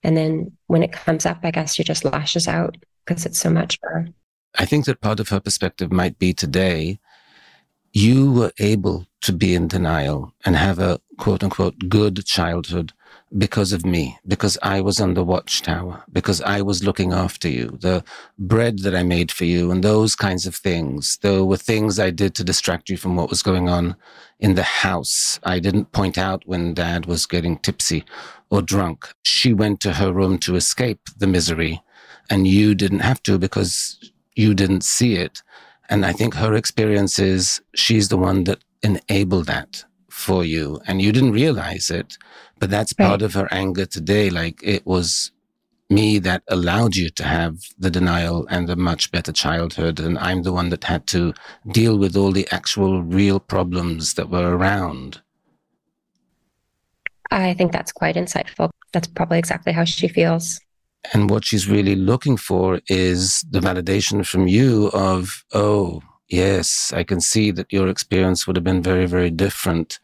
[0.04, 3.50] And then when it comes up, I guess she just lashes out because it's so
[3.50, 4.08] much for her.
[4.56, 7.00] I think that part of her perspective might be today
[7.92, 12.92] you were able to be in denial and have a quote unquote good childhood
[13.36, 17.78] because of me, because I was on the watchtower, because I was looking after you,
[17.80, 18.04] the
[18.38, 21.18] bread that I made for you and those kinds of things.
[21.22, 23.96] There were things I did to distract you from what was going on
[24.38, 25.40] in the house.
[25.44, 28.04] I didn't point out when dad was getting tipsy
[28.50, 29.08] or drunk.
[29.22, 31.80] She went to her room to escape the misery
[32.28, 33.98] and you didn't have to because
[34.34, 35.42] you didn't see it.
[35.88, 41.00] And I think her experience is she's the one that enabled that for you and
[41.00, 42.16] you didn't realize it.
[42.58, 43.08] But that's right.
[43.08, 44.30] part of her anger today.
[44.30, 45.32] Like it was
[45.90, 50.00] me that allowed you to have the denial and a much better childhood.
[50.00, 51.34] And I'm the one that had to
[51.70, 55.20] deal with all the actual real problems that were around.
[57.30, 58.70] I think that's quite insightful.
[58.92, 60.60] That's probably exactly how she feels.
[61.12, 67.04] And what she's really looking for is the validation from you of, oh, yes, I
[67.04, 70.00] can see that your experience would have been very, very different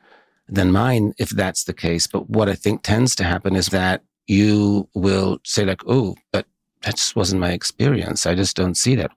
[0.48, 2.06] than mine if that's the case.
[2.06, 6.46] But what I think tends to happen is that you will say like, oh, but
[6.82, 8.26] that just wasn't my experience.
[8.26, 9.10] I just don't see that.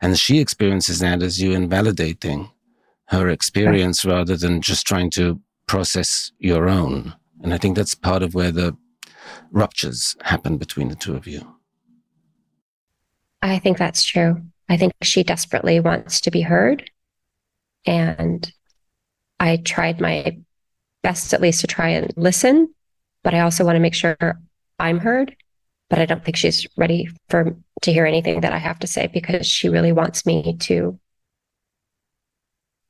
[0.00, 2.50] And she experiences that as you invalidating
[3.06, 4.14] her experience right.
[4.14, 7.14] rather than just trying to process your own.
[7.42, 8.76] And I think that's part of where the
[9.50, 11.54] ruptures happen between the two of you.
[13.40, 14.42] I think that's true.
[14.68, 16.90] I think she desperately wants to be heard.
[17.86, 18.50] And
[19.40, 20.38] I tried my
[21.02, 22.74] best, at least, to try and listen,
[23.24, 24.16] but I also want to make sure
[24.78, 25.34] I'm heard.
[25.90, 29.06] But I don't think she's ready for to hear anything that I have to say
[29.06, 30.98] because she really wants me to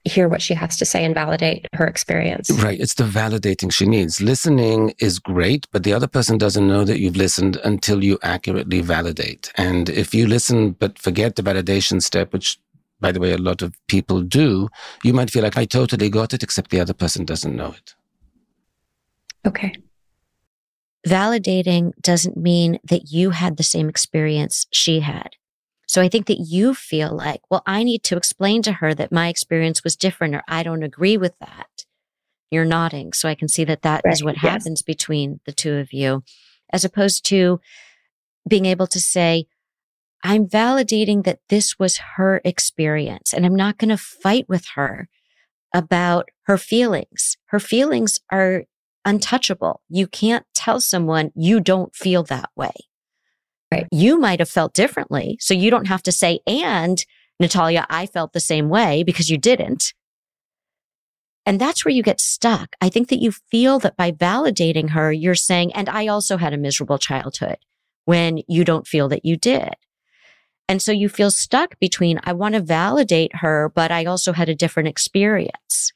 [0.09, 2.51] hear what she has to say and validate her experience.
[2.51, 2.81] Right.
[2.81, 4.21] It's the validating she needs.
[4.21, 8.81] Listening is great, but the other person doesn't know that you've listened until you accurately
[8.81, 9.53] validate.
[9.57, 12.59] And if you listen but forget the validation step, which
[13.01, 14.68] by the way, a lot of people do,
[15.05, 17.94] you might feel like I totally got it, except the other person doesn't know it.
[19.47, 19.77] Okay.
[21.07, 25.37] Validating doesn't mean that you had the same experience she had.
[25.88, 29.11] So I think that you feel like, well, I need to explain to her that
[29.11, 31.87] my experience was different or I don't agree with that.
[32.51, 33.14] You're nodding.
[33.14, 34.12] So I can see that that right.
[34.12, 34.42] is what yes.
[34.42, 36.22] happens between the two of you,
[36.72, 37.61] as opposed to
[38.46, 39.46] being able to say,
[40.22, 45.09] I'm validating that this was her experience and I'm not going to fight with her
[45.74, 47.37] about her feelings.
[47.46, 48.64] Her feelings are
[49.05, 49.83] untouchable.
[49.88, 52.72] You can't tell someone you don't feel that way.
[53.73, 53.87] Right.
[53.93, 55.37] You might have felt differently.
[55.41, 57.05] So you don't have to say, and
[57.39, 59.93] Natalia, I felt the same way because you didn't.
[61.45, 62.77] And that's where you get stuck.
[62.81, 66.53] I think that you feel that by validating her, you're saying, and I also had
[66.53, 67.57] a miserable childhood
[68.05, 69.75] when you don't feel that you did.
[70.69, 74.51] And so you feel stuck between, I want to validate her, but I also had
[74.51, 75.93] a different experience.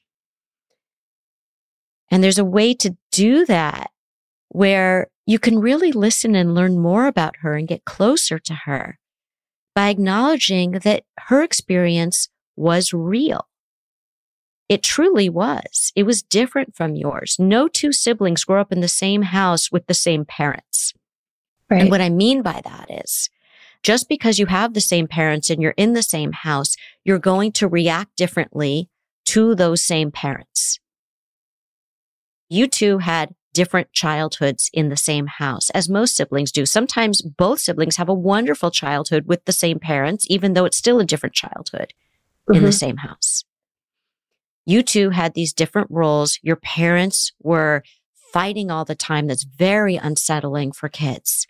[2.11, 3.91] And there's a way to do that
[4.49, 8.99] where you can really listen and learn more about her and get closer to her
[9.75, 13.49] by acknowledging that her experience was real.
[14.69, 15.93] It truly was.
[15.95, 17.37] It was different from yours.
[17.39, 20.93] No two siblings grew up in the same house with the same parents.
[21.71, 21.83] Right.
[21.83, 23.31] And what I mean by that is
[23.83, 27.53] just because you have the same parents and you're in the same house, you're going
[27.53, 28.89] to react differently
[29.27, 30.79] to those same parents.
[32.49, 36.65] You two had different childhoods in the same house, as most siblings do.
[36.65, 41.01] Sometimes both siblings have a wonderful childhood with the same parents, even though it's still
[41.01, 41.93] a different childhood
[42.49, 42.55] mm-hmm.
[42.55, 42.77] in the mm-hmm.
[42.77, 43.45] same house.
[44.65, 46.39] You two had these different roles.
[46.43, 47.83] Your parents were
[48.33, 49.27] fighting all the time.
[49.27, 51.47] That's very unsettling for kids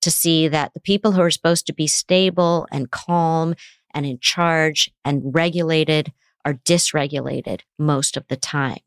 [0.00, 3.54] to see that the people who are supposed to be stable and calm
[3.94, 6.12] and in charge and regulated
[6.44, 8.78] are dysregulated most of the time.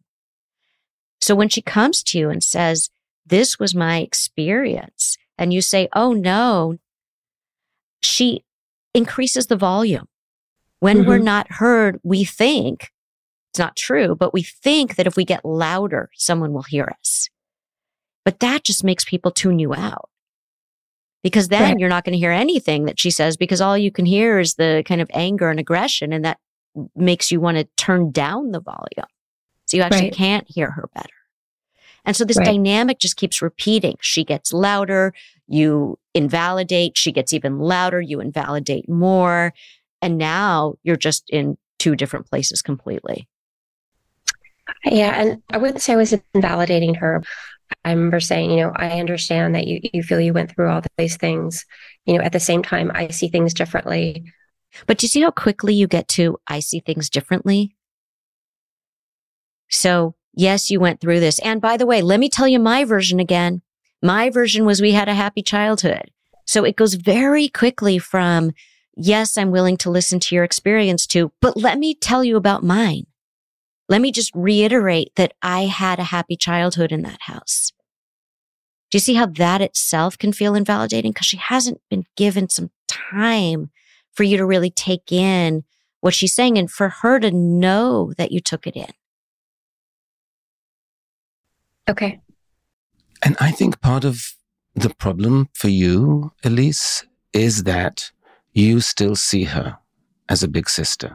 [1.22, 2.90] So when she comes to you and says,
[3.26, 6.78] this was my experience, and you say, oh no,
[8.02, 8.44] she
[8.94, 10.08] increases the volume.
[10.80, 11.10] When mm-hmm.
[11.10, 12.92] we're not heard, we think
[13.52, 17.30] it's not true, but we think that if we get louder, someone will hear us.
[18.24, 20.10] But that just makes people tune you out
[21.24, 21.80] because then right.
[21.80, 24.56] you're not going to hear anything that she says because all you can hear is
[24.56, 26.38] the kind of anger and aggression and that
[26.96, 29.08] makes you want to turn down the volume.
[29.68, 30.14] So you actually right.
[30.14, 31.10] can't hear her better.
[32.06, 32.46] And so this right.
[32.46, 33.98] dynamic just keeps repeating.
[34.02, 35.14] She gets louder,
[35.48, 39.54] you invalidate, she gets even louder, you invalidate more.
[40.02, 43.28] And now you're just in two different places completely.
[44.86, 45.22] Yeah.
[45.22, 47.24] And I wouldn't say I was invalidating her.
[47.84, 50.82] I remember saying, you know, I understand that you, you feel you went through all
[50.98, 51.66] these things.
[52.06, 54.24] You know, at the same time, I see things differently.
[54.86, 57.76] But do you see how quickly you get to, I see things differently?
[59.70, 61.40] So yes, you went through this.
[61.40, 63.62] And by the way, let me tell you my version again.
[64.02, 66.12] My version was we had a happy childhood.
[66.46, 68.52] So it goes very quickly from,
[68.96, 72.64] yes, I'm willing to listen to your experience to, but let me tell you about
[72.64, 73.08] mine.
[73.90, 77.74] Let me just reiterate that I had a happy childhood in that house.
[78.92, 81.12] Do you see how that itself can feel invalidating?
[81.12, 83.72] Because she hasn't been given some time
[84.14, 85.64] for you to really take in
[86.00, 88.92] what she's saying and for her to know that you took it in.
[91.90, 92.20] Okay.
[93.24, 94.36] And I think part of
[94.76, 98.12] the problem for you, Elise, is that
[98.54, 99.78] you still see her
[100.30, 101.10] as a big sister.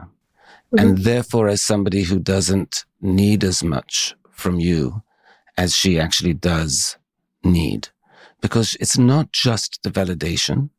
[0.73, 0.79] Mm-hmm.
[0.79, 5.03] And therefore, as somebody who doesn't need as much from you
[5.57, 6.97] as she actually does
[7.43, 7.89] need.
[8.41, 10.69] Because it's not just the validation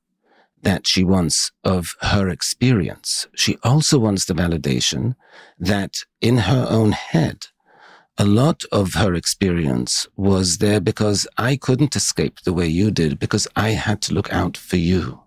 [0.62, 3.26] that she wants of her experience.
[3.34, 5.14] She also wants the validation
[5.58, 7.46] that in her own head,
[8.16, 13.18] a lot of her experience was there because I couldn't escape the way you did
[13.18, 15.20] because I had to look out for you.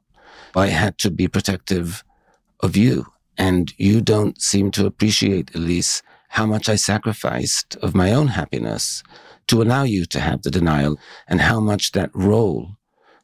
[0.55, 2.03] I had to be protective
[2.61, 3.07] of you.
[3.37, 9.03] And you don't seem to appreciate, Elise, how much I sacrificed of my own happiness
[9.47, 12.77] to allow you to have the denial and how much that role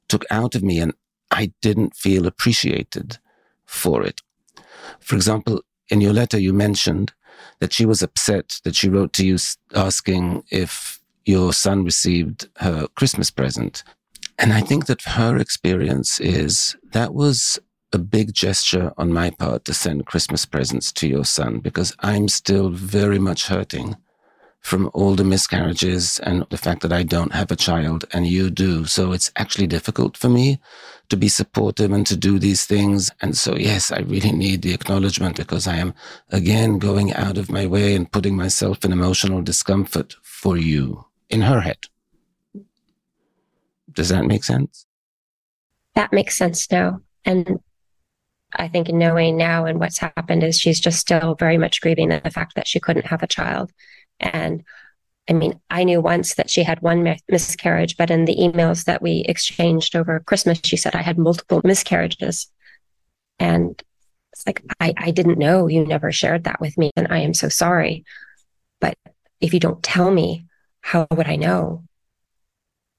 [0.08, 0.80] took out of me.
[0.80, 0.94] And
[1.32, 3.18] I didn't feel appreciated
[3.66, 4.22] for it.
[5.00, 7.14] For example, in your letter, you mentioned
[7.60, 9.38] that she was upset that she wrote to you
[9.76, 13.84] asking if your son received her Christmas present.
[14.38, 17.60] And I think that her experience is that was
[17.94, 22.28] a big gesture on my part to send Christmas presents to your son because I'm
[22.28, 23.96] still very much hurting
[24.64, 28.50] from all the miscarriages and the fact that I don't have a child and you
[28.50, 28.86] do.
[28.86, 30.58] So it's actually difficult for me
[31.10, 33.12] to be supportive and to do these things.
[33.22, 35.94] And so, yes, I really need the acknowledgement because I am
[36.30, 41.42] again going out of my way and putting myself in emotional discomfort for you in
[41.42, 41.80] her head.
[43.92, 44.86] Does that make sense?
[45.96, 47.02] That makes sense now.
[47.26, 47.60] And
[48.56, 52.32] I think knowing now and what's happened is she's just still very much grieving the
[52.32, 53.72] fact that she couldn't have a child.
[54.20, 54.64] And
[55.30, 59.02] I mean, I knew once that she had one miscarriage, but in the emails that
[59.02, 62.48] we exchanged over Christmas, she said I had multiple miscarriages.
[63.40, 63.82] And
[64.34, 65.68] it's like, I, I didn't know.
[65.68, 66.92] You never shared that with me.
[66.96, 68.04] And I am so sorry.
[68.82, 68.98] But
[69.40, 70.46] if you don't tell me,
[70.82, 71.84] how would I know?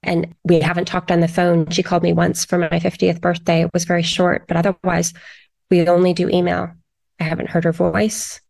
[0.02, 1.68] And we haven't talked on the phone.
[1.70, 3.62] She called me once for my 50th birthday.
[3.62, 5.12] It was very short, but otherwise,
[5.70, 6.72] we only do email.
[7.20, 8.40] I haven't heard her voice.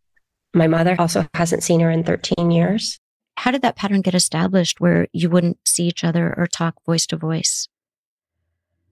[0.55, 2.97] My mother also hasn't seen her in 13 years.
[3.35, 7.05] How did that pattern get established where you wouldn't see each other or talk voice
[7.07, 7.67] to voice?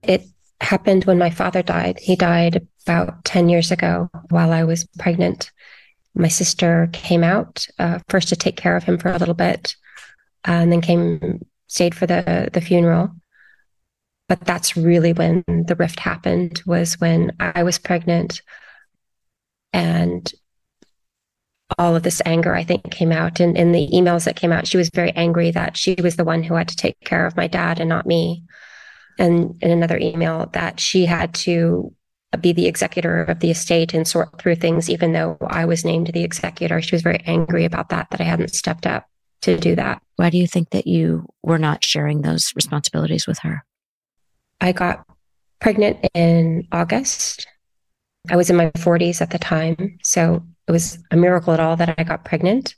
[0.02, 0.26] It
[0.60, 1.98] happened when my father died.
[1.98, 5.50] He died about 10 years ago while I was pregnant.
[6.14, 9.74] My sister came out uh, first to take care of him for a little bit,
[10.46, 13.10] uh, and then came stayed for the the funeral.
[14.28, 16.62] But that's really when the rift happened.
[16.66, 18.42] Was when I was pregnant,
[19.72, 20.32] and
[21.78, 23.40] all of this anger, I think, came out.
[23.40, 26.24] And in the emails that came out, she was very angry that she was the
[26.24, 28.44] one who had to take care of my dad and not me.
[29.18, 31.92] And in another email, that she had to
[32.40, 36.08] be the executor of the estate and sort through things, even though I was named
[36.08, 36.82] the executor.
[36.82, 39.06] She was very angry about that, that I hadn't stepped up
[39.42, 40.02] to do that.
[40.16, 43.64] Why do you think that you were not sharing those responsibilities with her?
[44.60, 45.06] I got
[45.60, 47.46] pregnant in August.
[48.30, 49.98] I was in my 40s at the time.
[50.02, 52.74] So it was a miracle at all that I got pregnant.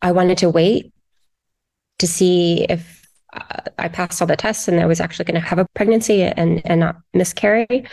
[0.00, 0.92] I wanted to wait
[1.98, 5.46] to see if uh, I passed all the tests and I was actually going to
[5.46, 7.86] have a pregnancy and, and not miscarry.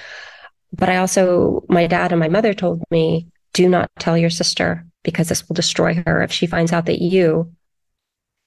[0.71, 4.85] But I also, my dad and my mother told me, do not tell your sister
[5.03, 7.53] because this will destroy her if she finds out that you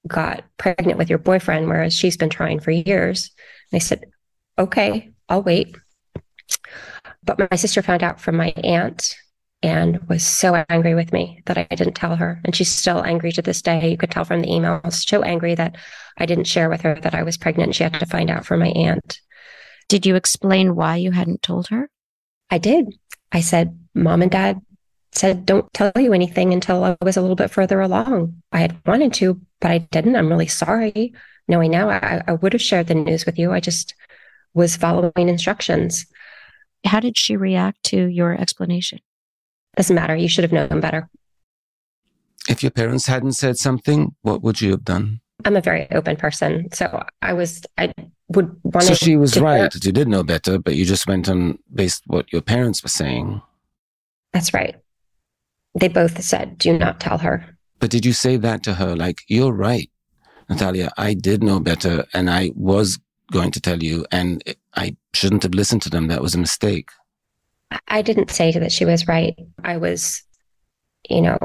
[0.07, 3.31] got pregnant with your boyfriend, whereas she's been trying for years.
[3.71, 4.05] And I said,
[4.57, 5.75] okay, I'll wait.
[7.23, 9.15] But my sister found out from my aunt
[9.63, 12.41] and was so angry with me that I didn't tell her.
[12.43, 13.89] And she's still angry to this day.
[13.89, 15.77] You could tell from the emails, so angry that
[16.17, 17.73] I didn't share with her that I was pregnant.
[17.73, 19.21] She had to find out from my aunt.
[19.87, 21.89] Did you explain why you hadn't told her?
[22.51, 22.93] I did.
[23.31, 24.59] I said, Mom and Dad
[25.13, 28.43] said, Don't tell you anything until I was a little bit further along.
[28.51, 30.17] I had wanted to, but I didn't.
[30.17, 31.13] I'm really sorry.
[31.47, 33.51] Knowing now, I, I would have shared the news with you.
[33.53, 33.95] I just
[34.53, 36.05] was following instructions.
[36.85, 38.99] How did she react to your explanation?
[39.75, 40.15] Doesn't matter.
[40.15, 41.09] You should have known better.
[42.47, 45.21] If your parents hadn't said something, what would you have done?
[45.45, 46.69] I'm a very open person.
[46.73, 47.93] So I was, I
[48.29, 49.73] would want So she was right.
[49.83, 53.41] You did know better, but you just went on based what your parents were saying.
[54.31, 54.75] That's right.
[55.79, 57.57] They both said, do not tell her.
[57.79, 58.95] But did you say that to her?
[58.95, 59.89] Like, you're right,
[60.49, 60.91] Natalia.
[60.97, 62.99] I did know better and I was
[63.31, 64.43] going to tell you and
[64.75, 66.07] I shouldn't have listened to them.
[66.07, 66.89] That was a mistake.
[67.87, 69.35] I didn't say that she was right.
[69.63, 70.23] I was,
[71.09, 71.37] you know,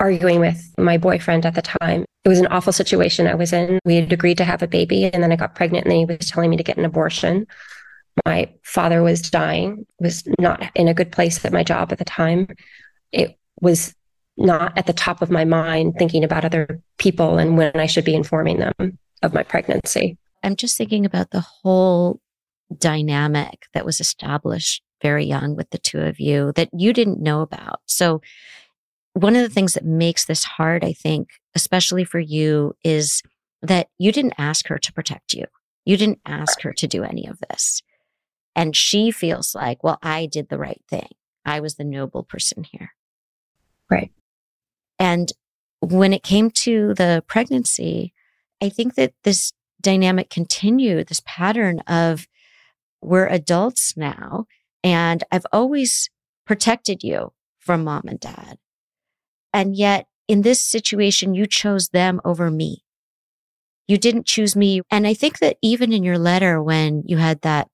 [0.00, 2.04] arguing with my boyfriend at the time.
[2.24, 3.78] It was an awful situation I was in.
[3.84, 6.04] We had agreed to have a baby and then I got pregnant and then he
[6.04, 7.46] was telling me to get an abortion.
[8.24, 12.04] My father was dying, was not in a good place at my job at the
[12.04, 12.48] time.
[13.12, 13.94] It was
[14.36, 18.04] not at the top of my mind thinking about other people and when I should
[18.04, 20.18] be informing them of my pregnancy.
[20.42, 22.20] I'm just thinking about the whole
[22.74, 27.42] dynamic that was established very young with the two of you that you didn't know
[27.42, 27.80] about.
[27.86, 28.20] So,
[29.12, 33.22] one of the things that makes this hard, I think, especially for you, is
[33.62, 35.44] that you didn't ask her to protect you.
[35.84, 37.82] You didn't ask her to do any of this.
[38.56, 41.08] And she feels like, well, I did the right thing.
[41.44, 42.90] I was the noble person here.
[43.90, 44.10] Right.
[44.98, 45.32] And
[45.80, 48.12] when it came to the pregnancy,
[48.62, 52.26] I think that this dynamic continued, this pattern of
[53.04, 54.46] we're adults now
[54.82, 56.10] and I've always
[56.46, 58.58] protected you from mom and dad.
[59.52, 62.84] And yet in this situation, you chose them over me.
[63.86, 64.82] You didn't choose me.
[64.90, 67.68] And I think that even in your letter, when you had that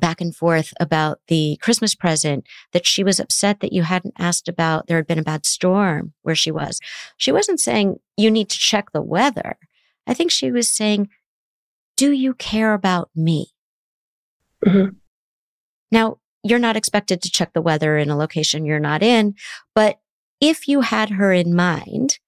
[0.00, 4.48] back and forth about the Christmas present, that she was upset that you hadn't asked
[4.48, 6.80] about there had been a bad storm where she was.
[7.16, 9.56] She wasn't saying you need to check the weather.
[10.06, 11.08] I think she was saying,
[11.96, 13.53] do you care about me?
[14.66, 14.96] Mm-hmm.
[15.90, 19.34] Now, you're not expected to check the weather in a location you're not in,
[19.74, 19.98] but
[20.40, 22.18] if you had her in mind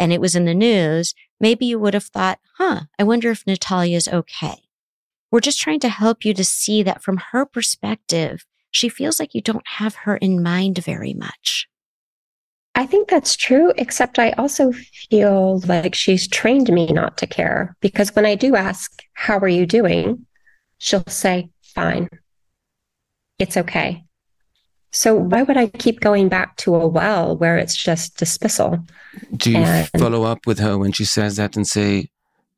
[0.00, 3.46] and it was in the news, maybe you would have thought, huh, I wonder if
[3.46, 4.62] Natalia's okay.
[5.30, 9.34] We're just trying to help you to see that from her perspective, she feels like
[9.34, 11.68] you don't have her in mind very much.
[12.74, 14.72] I think that's true, except I also
[15.10, 19.48] feel like she's trained me not to care because when I do ask, How are
[19.48, 20.26] you doing?
[20.78, 22.08] she'll say, Fine.
[23.38, 24.04] It's okay.
[24.90, 28.84] So why would I keep going back to a well where it's just dismissal?
[29.36, 32.08] Do you and, follow up with her when she says that and say,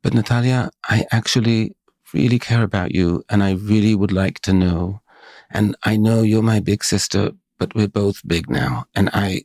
[0.01, 1.75] But Natalia, I actually
[2.13, 5.01] really care about you and I really would like to know.
[5.51, 8.85] And I know you're my big sister, but we're both big now.
[8.95, 9.43] And I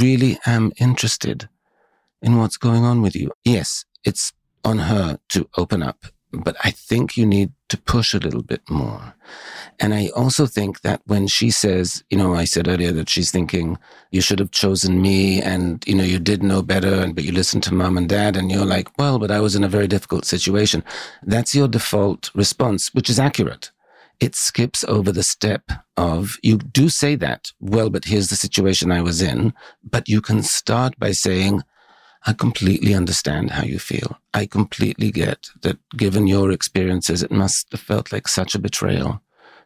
[0.00, 1.48] really am interested
[2.22, 3.32] in what's going on with you.
[3.44, 4.32] Yes, it's
[4.64, 6.06] on her to open up,
[6.42, 9.14] but I think you need to push a little bit more.
[9.80, 13.30] And I also think that when she says, you know, I said earlier that she's
[13.30, 13.78] thinking
[14.10, 17.32] you should have chosen me and, you know, you did know better, and, but you
[17.32, 19.88] listened to mom and dad and you're like, well, but I was in a very
[19.88, 20.84] difficult situation.
[21.22, 23.70] That's your default response, which is accurate
[24.20, 28.92] it skips over the step of you do say that, well, but here's the situation
[28.92, 29.52] I was in.
[29.82, 31.62] But you can start by saying,
[32.26, 34.18] I completely understand how you feel.
[34.32, 39.20] I completely get that given your experiences, it must have felt like such a betrayal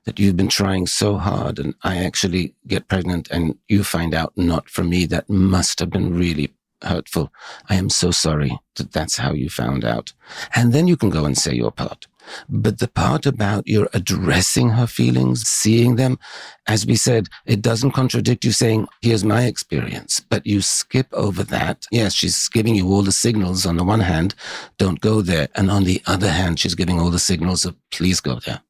[0.04, 4.32] that you've been trying so hard and I actually get pregnant and you find out
[4.36, 5.06] not from me.
[5.06, 7.32] That must have been really hurtful.
[7.68, 10.12] I am so sorry that that's how you found out.
[10.54, 12.06] And then you can go and say your part.
[12.49, 16.18] But the part about you're addressing her feelings, seeing them,
[16.66, 21.43] as we said, it doesn't contradict you saying, here's my experience, but you skip over
[21.45, 21.87] that.
[21.91, 24.35] Yes, she's giving you all the signals on the one hand,
[24.76, 25.49] don't go there.
[25.55, 28.61] And on the other hand, she's giving all the signals of please go there.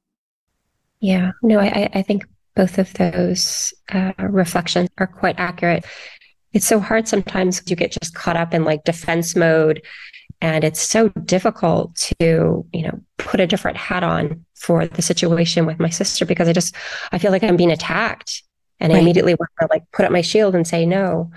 [1.00, 5.84] Yeah, no, I, I think both of those uh, reflections are quite accurate.
[6.52, 9.82] It's so hard sometimes you get just caught up in like defense mode
[10.40, 15.66] and it's so difficult to you know put a different hat on for the situation
[15.66, 16.74] with my sister because i just
[17.12, 18.42] i feel like i'm being attacked.
[18.80, 18.98] And right.
[18.98, 21.30] i immediately want to like put up my shield and say no.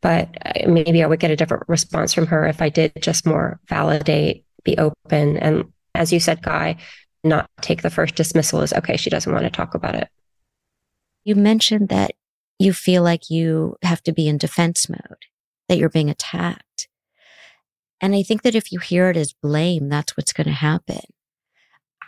[0.00, 3.26] But uh, maybe i would get a different response from her if i did just
[3.26, 5.36] more validate be open.
[5.38, 6.76] And as you said guy
[7.22, 10.08] not take the first dismissal as okay she doesn't want to talk about it.
[11.24, 12.12] You mentioned that
[12.58, 15.24] you feel like you have to be in defense mode
[15.68, 16.63] that you're being attacked
[18.04, 21.00] and I think that if you hear it as blame, that's what's going to happen.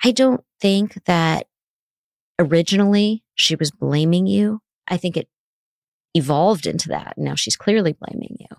[0.05, 1.47] I don't think that
[2.39, 4.61] originally she was blaming you.
[4.87, 5.27] I think it
[6.13, 7.15] evolved into that.
[7.17, 8.59] Now she's clearly blaming you.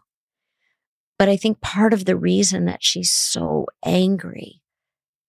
[1.19, 4.63] But I think part of the reason that she's so angry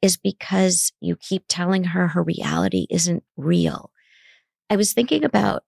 [0.00, 3.90] is because you keep telling her her reality isn't real.
[4.70, 5.62] I was thinking about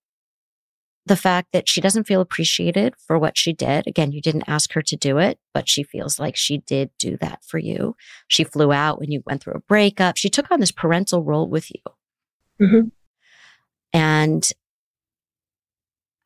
[1.11, 3.85] the fact that she doesn't feel appreciated for what she did.
[3.89, 7.17] Again, you didn't ask her to do it, but she feels like she did do
[7.17, 7.97] that for you.
[8.29, 10.17] She flew out when you went through a breakup.
[10.17, 11.83] She took on this parental role with you.
[12.65, 12.89] Mm-hmm.
[13.93, 14.53] And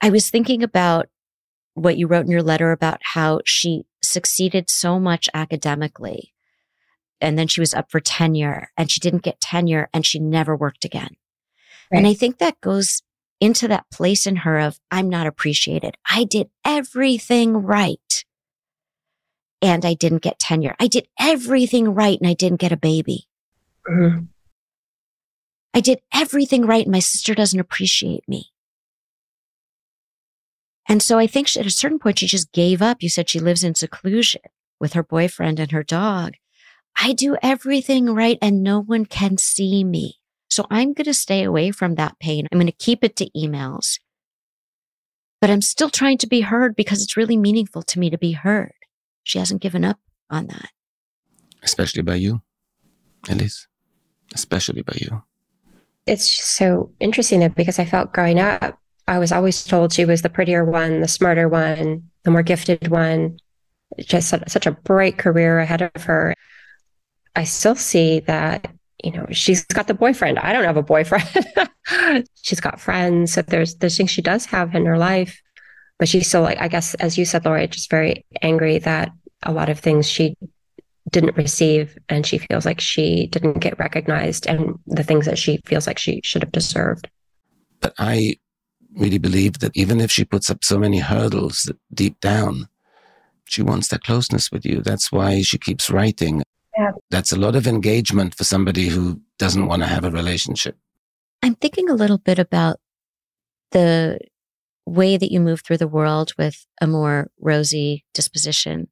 [0.03, 1.09] I was thinking about
[1.72, 6.35] what you wrote in your letter about how she succeeded so much academically.
[7.22, 10.55] And then she was up for tenure and she didn't get tenure and she never
[10.55, 11.16] worked again.
[11.91, 11.97] Right.
[11.97, 13.01] And I think that goes
[13.45, 15.97] into that place in her of, I'm not appreciated.
[16.09, 18.24] I did everything right.
[19.61, 20.74] And I didn't get tenure.
[20.80, 23.28] I did everything right and I didn't get a baby.
[23.86, 24.24] Mm-hmm.
[25.74, 28.47] I did everything right and my sister doesn't appreciate me.
[30.88, 33.03] And so I think she, at a certain point, she just gave up.
[33.03, 34.42] You said she lives in seclusion
[34.80, 36.34] with her boyfriend and her dog.
[36.97, 40.20] I do everything right and no one can see me.
[40.55, 42.46] So I'm going to stay away from that pain.
[42.52, 43.98] I'm going to keep it to emails.
[45.40, 48.32] But I'm still trying to be heard because it's really meaningful to me to be
[48.32, 48.72] heard.
[49.24, 49.98] She hasn't given up
[50.30, 50.68] on that.
[51.64, 52.40] Especially by you,
[53.28, 53.66] Elise.
[54.32, 55.24] Especially by you.
[56.07, 58.78] It's so interesting though, because I felt growing up,
[59.09, 62.86] I was always told she was the prettier one, the smarter one, the more gifted
[62.86, 63.38] one,
[63.98, 66.32] just such a bright career ahead of her.
[67.34, 68.72] I still see that
[69.05, 70.38] you know, she's got the boyfriend.
[70.38, 71.28] I don't have a boyfriend.
[72.42, 73.34] she's got friends.
[73.34, 75.40] So there's there's things she does have in her life.
[75.98, 79.52] But she's still like, I guess, as you said, Lori, just very angry that a
[79.52, 80.36] lot of things she
[81.11, 85.61] didn't receive and she feels like she didn't get recognized and the things that she
[85.66, 87.09] feels like she should have deserved.
[87.80, 88.38] But I
[88.96, 92.68] really believe that even if she puts up so many hurdles deep down,
[93.44, 94.80] she wants that closeness with you.
[94.80, 96.42] That's why she keeps writing.
[96.77, 96.91] Yeah.
[97.11, 100.77] That's a lot of engagement for somebody who doesn't want to have a relationship.
[101.43, 102.81] I'm thinking a little bit about
[103.70, 104.18] the
[104.87, 108.89] way that you move through the world with a more rosy disposition,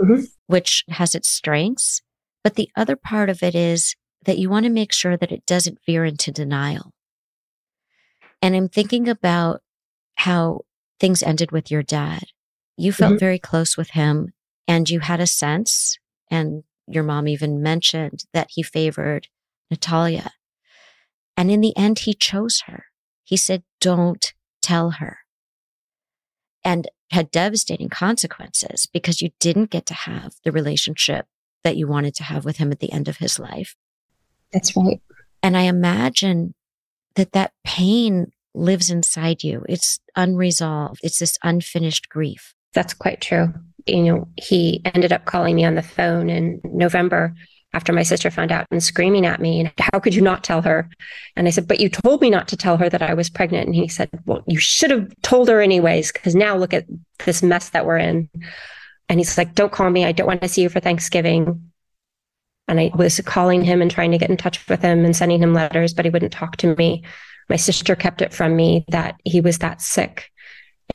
[0.00, 0.26] Mhm.
[0.46, 2.00] which has its strengths.
[2.42, 3.94] But the other part of it is
[4.24, 6.92] that you want to make sure that it doesn't veer into denial.
[8.42, 9.62] And I'm thinking about
[10.16, 10.62] how
[10.98, 12.24] things ended with your dad.
[12.76, 13.20] You felt Mhm.
[13.20, 14.32] very close with him
[14.66, 15.98] and you had a sense,
[16.30, 19.28] and your mom even mentioned that he favored
[19.70, 20.32] Natalia.
[21.36, 22.86] And in the end, he chose her.
[23.24, 25.18] He said, don't tell her.
[26.64, 31.26] And had devastating consequences because you didn't get to have the relationship
[31.64, 33.76] that you wanted to have with him at the end of his life.
[34.52, 35.00] That's right.
[35.42, 36.54] And I imagine
[37.16, 39.64] that that pain lives inside you.
[39.68, 41.00] It's unresolved.
[41.02, 42.54] It's this unfinished grief.
[42.72, 43.52] That's quite true.
[43.86, 47.34] You know, he ended up calling me on the phone in November
[47.72, 50.62] after my sister found out and screaming at me and how could you not tell
[50.62, 50.88] her?
[51.36, 53.66] And i said but you told me not to tell her that i was pregnant.
[53.66, 56.86] And he said well you should have told her anyways because now look at
[57.24, 58.28] this mess that we're in.
[59.08, 60.04] And he's like don't call me.
[60.04, 61.70] I don't want to see you for thanksgiving.
[62.68, 65.42] And i was calling him and trying to get in touch with him and sending
[65.42, 67.04] him letters but he wouldn't talk to me.
[67.48, 70.30] My sister kept it from me that he was that sick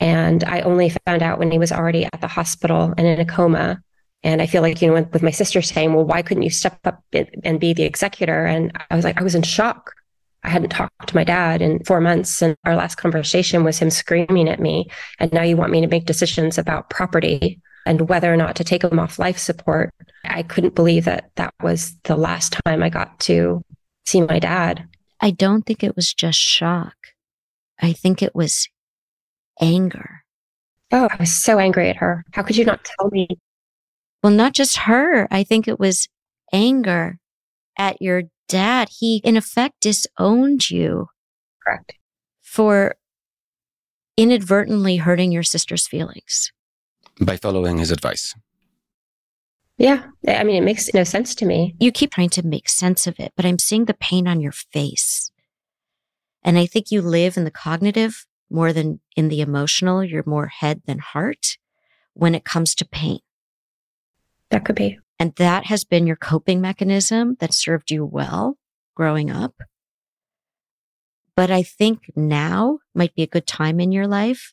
[0.00, 3.24] and I only found out when he was already at the hospital and in a
[3.24, 3.80] coma.
[4.22, 6.78] And I feel like, you know, with, my sister saying, well, why couldn't you step
[6.84, 8.44] up and be the executor?
[8.44, 9.92] And I was like, I was in shock.
[10.42, 12.42] I hadn't talked to my dad in four months.
[12.42, 14.88] And our last conversation was him screaming at me.
[15.18, 18.64] And now you want me to make decisions about property and whether or not to
[18.64, 19.94] take him off life support.
[20.24, 23.62] I couldn't believe that that was the last time I got to
[24.06, 24.88] see my dad.
[25.20, 26.96] I don't think it was just shock.
[27.80, 28.68] I think it was
[29.60, 30.22] anger.
[30.92, 32.24] Oh, I was so angry at her.
[32.32, 33.28] How could you not tell me?
[34.22, 35.26] Well, not just her.
[35.30, 36.08] I think it was
[36.52, 37.18] anger
[37.76, 38.88] at your dad.
[38.98, 41.08] He, in effect, disowned you
[41.64, 41.94] Correct.
[42.40, 42.96] for
[44.16, 46.52] inadvertently hurting your sister's feelings.
[47.20, 48.34] By following his advice.
[49.78, 50.04] Yeah.
[50.26, 51.74] I mean, it makes no sense to me.
[51.78, 54.52] You keep trying to make sense of it, but I'm seeing the pain on your
[54.52, 55.30] face.
[56.42, 60.04] And I think you live in the cognitive more than in the emotional.
[60.04, 61.58] You're more head than heart
[62.14, 63.20] when it comes to pain.
[64.50, 64.98] That could be.
[65.18, 68.58] And that has been your coping mechanism that served you well
[68.94, 69.54] growing up.
[71.34, 74.52] But I think now might be a good time in your life,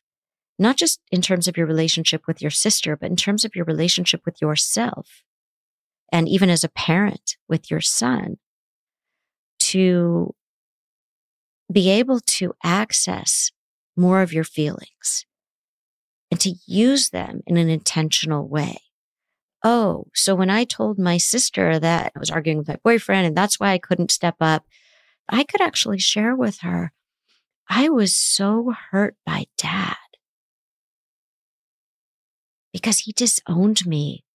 [0.59, 3.65] not just in terms of your relationship with your sister, but in terms of your
[3.65, 5.23] relationship with yourself.
[6.11, 8.37] And even as a parent with your son
[9.59, 10.35] to
[11.71, 13.51] be able to access
[13.95, 15.25] more of your feelings
[16.31, 18.77] and to use them in an intentional way.
[19.63, 23.37] Oh, so when I told my sister that I was arguing with my boyfriend and
[23.37, 24.65] that's why I couldn't step up,
[25.29, 26.91] I could actually share with her,
[27.69, 29.95] I was so hurt by dad
[32.73, 34.25] because he disowned me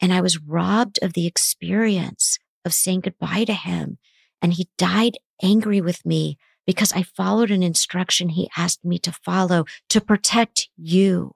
[0.00, 3.98] and I was robbed of the experience of saying goodbye to him.
[4.40, 6.38] And he died angry with me
[6.68, 11.34] because I followed an instruction he asked me to follow to protect you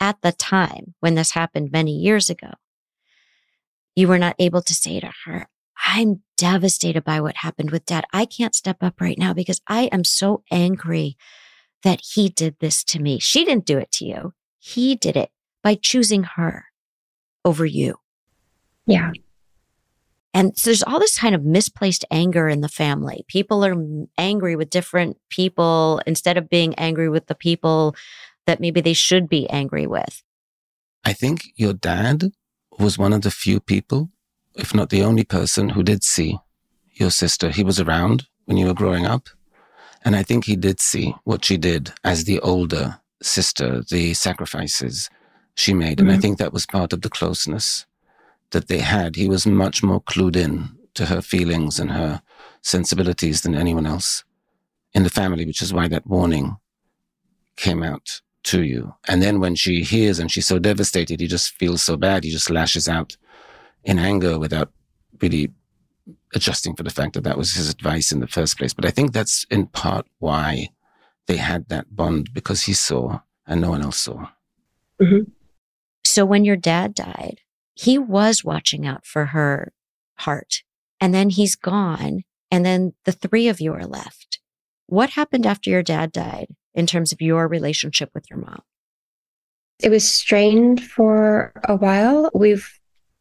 [0.00, 2.50] at the time when this happened many years ago.
[3.94, 5.46] You were not able to say to her,
[5.86, 8.04] I'm devastated by what happened with dad.
[8.12, 11.16] I can't step up right now because I am so angry
[11.84, 13.20] that he did this to me.
[13.20, 14.34] She didn't do it to you.
[14.58, 15.30] He did it
[15.62, 16.64] by choosing her
[17.44, 17.98] over you.
[18.84, 19.12] Yeah.
[20.34, 23.24] And so there's all this kind of misplaced anger in the family.
[23.28, 23.76] People are
[24.16, 27.94] angry with different people instead of being angry with the people
[28.46, 30.22] that maybe they should be angry with.
[31.04, 32.32] I think your dad
[32.78, 34.10] was one of the few people,
[34.54, 36.38] if not the only person, who did see
[36.94, 37.50] your sister.
[37.50, 39.28] He was around when you were growing up.
[40.04, 45.10] And I think he did see what she did as the older sister, the sacrifices
[45.54, 46.00] she made.
[46.00, 46.22] And I Mhm.
[46.22, 47.86] think that was part of the closeness
[48.52, 49.16] that they had.
[49.16, 52.22] He was much more clued in to her feelings and her
[52.62, 54.24] sensibilities than anyone else
[54.94, 56.56] in the family, which is why that warning
[57.56, 58.94] came out to you.
[59.08, 62.24] And then when she hears and she's so devastated, he just feels so bad.
[62.24, 63.16] He just lashes out
[63.84, 64.70] in anger without
[65.20, 65.50] really
[66.34, 68.74] adjusting for the fact that that was his advice in the first place.
[68.74, 70.68] But I think that's in part why
[71.26, 74.28] they had that bond because he saw and no one else saw.
[75.00, 75.30] Mm-hmm.
[76.04, 77.40] So when your dad died,
[77.74, 79.72] he was watching out for her
[80.18, 80.62] heart
[81.00, 82.22] and then he's gone.
[82.50, 84.40] And then the three of you are left.
[84.86, 88.60] What happened after your dad died in terms of your relationship with your mom?
[89.82, 92.30] It was strained for a while.
[92.34, 92.68] We've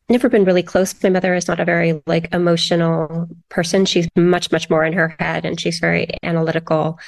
[0.10, 0.94] never been really close.
[1.02, 3.86] My mother is not a very like emotional person.
[3.86, 7.00] She's much, much more in her head and she's very analytical.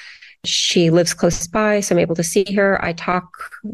[0.45, 2.83] She lives close by, so I'm able to see her.
[2.83, 3.29] I talk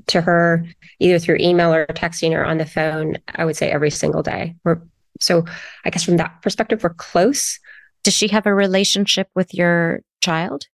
[0.08, 0.66] to her
[1.00, 4.56] either through email or texting or on the phone, I would say every single day.
[4.64, 4.82] We're
[5.20, 5.44] so
[5.86, 7.60] I guess from that perspective, we're close.
[8.04, 10.68] Does she have a relationship with your child?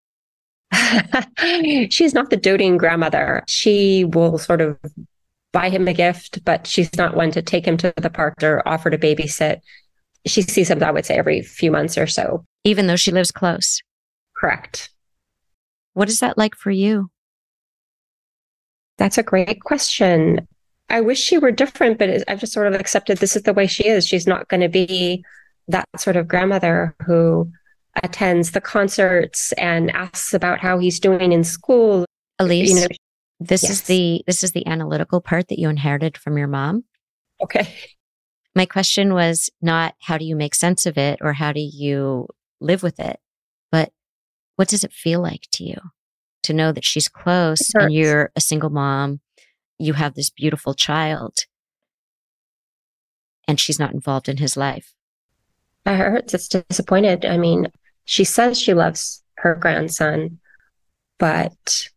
[1.90, 3.44] she's not the doting grandmother.
[3.48, 4.78] She will sort of
[5.52, 8.68] buy him a gift, but she's not one to take him to the park or
[8.68, 9.62] offer to babysit.
[10.26, 12.46] She sees him, I would say, every few months or so.
[12.64, 13.82] Even though she lives close?
[14.36, 14.90] Correct.
[15.96, 17.10] What is that like for you?
[18.98, 20.48] That's a great question.
[20.90, 23.66] I wish she were different, but I've just sort of accepted this is the way
[23.66, 24.06] she is.
[24.06, 25.24] She's not going to be
[25.70, 27.50] that sort of grandmother who
[28.04, 32.06] attends the concerts and asks about how he's doing in school.
[32.40, 32.88] Elise, you know,
[33.40, 33.72] this yes.
[33.72, 36.84] is the this is the analytical part that you inherited from your mom.
[37.42, 37.74] Okay.
[38.54, 42.28] My question was not how do you make sense of it or how do you
[42.60, 43.18] live with it,
[43.72, 43.92] but
[44.56, 45.80] what does it feel like to you
[46.44, 49.20] to know that she's close and you're a single mom
[49.78, 51.40] you have this beautiful child
[53.48, 54.94] and she's not involved in his life.
[55.86, 56.34] It hurts.
[56.34, 57.26] It's disappointed.
[57.26, 57.72] I mean,
[58.06, 60.40] she says she loves her grandson,
[61.20, 61.90] but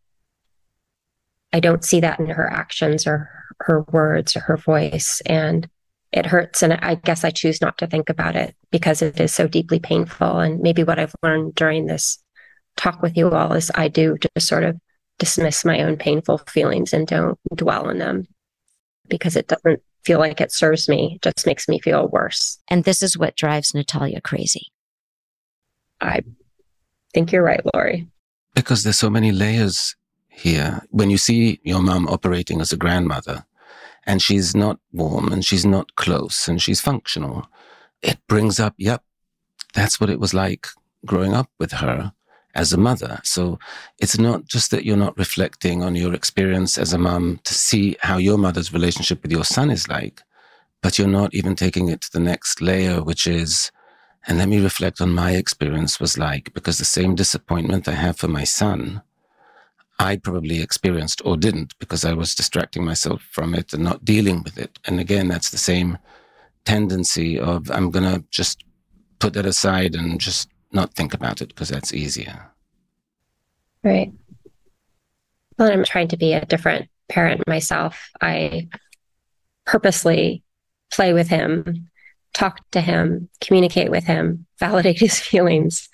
[1.51, 3.29] I don't see that in her actions or
[3.61, 5.21] her words or her voice.
[5.25, 5.67] And
[6.11, 6.61] it hurts.
[6.61, 9.79] And I guess I choose not to think about it because it is so deeply
[9.79, 10.39] painful.
[10.39, 12.19] And maybe what I've learned during this
[12.79, 14.79] talk with you all is I do just sort of
[15.19, 18.25] dismiss my own painful feelings and don't dwell on them
[19.09, 21.15] because it doesn't feel like it serves me.
[21.15, 22.57] It just makes me feel worse.
[22.69, 24.71] And this is what drives Natalia crazy.
[25.99, 26.21] I
[27.13, 28.07] think you're right, Lori.
[28.55, 29.95] Because there's so many layers
[30.29, 30.81] here.
[30.89, 33.45] When you see your mom operating as a grandmother
[34.05, 37.45] and she's not warm and she's not close and she's functional,
[38.01, 39.03] it brings up, yep,
[39.73, 40.67] that's what it was like
[41.05, 42.13] growing up with her
[42.55, 43.19] as a mother.
[43.23, 43.59] So
[43.99, 47.95] it's not just that you're not reflecting on your experience as a mom to see
[48.01, 50.21] how your mother's relationship with your son is like,
[50.81, 53.71] but you're not even taking it to the next layer, which is,
[54.27, 58.17] and let me reflect on my experience was like, because the same disappointment I have
[58.17, 59.01] for my son,
[59.99, 64.43] I probably experienced or didn't because I was distracting myself from it and not dealing
[64.43, 64.79] with it.
[64.85, 65.97] And again, that's the same
[66.63, 68.63] tendency of I'm going to just
[69.19, 72.51] put that aside and just not think about it because that's easier.
[73.83, 74.11] Right.
[75.57, 78.09] Well, I'm trying to be a different parent myself.
[78.21, 78.69] I
[79.65, 80.43] purposely
[80.91, 81.89] play with him,
[82.33, 85.89] talk to him, communicate with him, validate his feelings,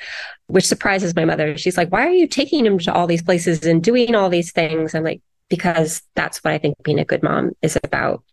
[0.48, 1.58] which surprises my mother.
[1.58, 4.52] She's like, Why are you taking him to all these places and doing all these
[4.52, 4.94] things?
[4.94, 8.24] I'm like, Because that's what I think being a good mom is about,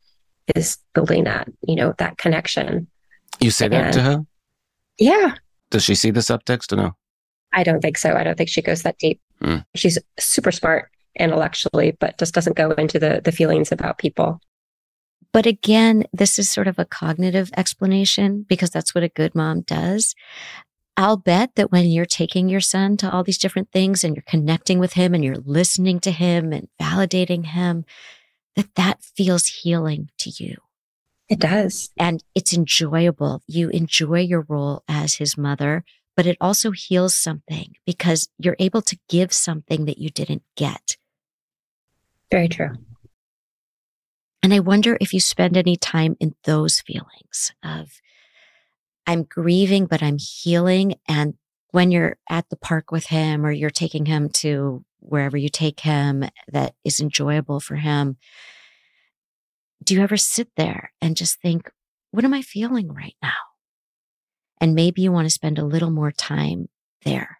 [0.55, 2.89] is building that, you know, that connection.
[3.41, 4.27] You say and, that to her?
[4.99, 5.35] Yeah.
[5.73, 6.97] Does she see the subtext or no?
[7.53, 8.15] I don't think so.
[8.15, 9.21] I don't think she goes that deep.
[9.41, 9.65] Mm.
[9.75, 14.41] She's super smart intellectually, but just doesn't go into the the feelings about people.
[15.33, 19.63] But again, this is sort of a cognitive explanation because that's what a good mom
[19.63, 20.15] does.
[20.99, 24.25] I'll bet that when you're taking your son to all these different things and you're
[24.27, 27.87] connecting with him and you're listening to him and validating him,
[28.57, 30.59] that that feels healing to you.
[31.33, 31.89] It does.
[31.99, 33.41] And it's enjoyable.
[33.47, 35.83] You enjoy your role as his mother,
[36.15, 40.99] but it also heals something because you're able to give something that you didn't get.
[42.31, 42.73] Very true.
[44.43, 48.03] And I wonder if you spend any time in those feelings of,
[49.07, 50.97] I'm grieving, but I'm healing.
[51.09, 51.39] And
[51.71, 55.81] when you're at the park with him or you're taking him to wherever you take
[55.81, 58.19] him that is enjoyable for him,
[59.83, 61.71] do you ever sit there and just think,
[62.11, 63.33] what am I feeling right now?
[64.61, 66.69] And maybe you want to spend a little more time
[67.05, 67.39] there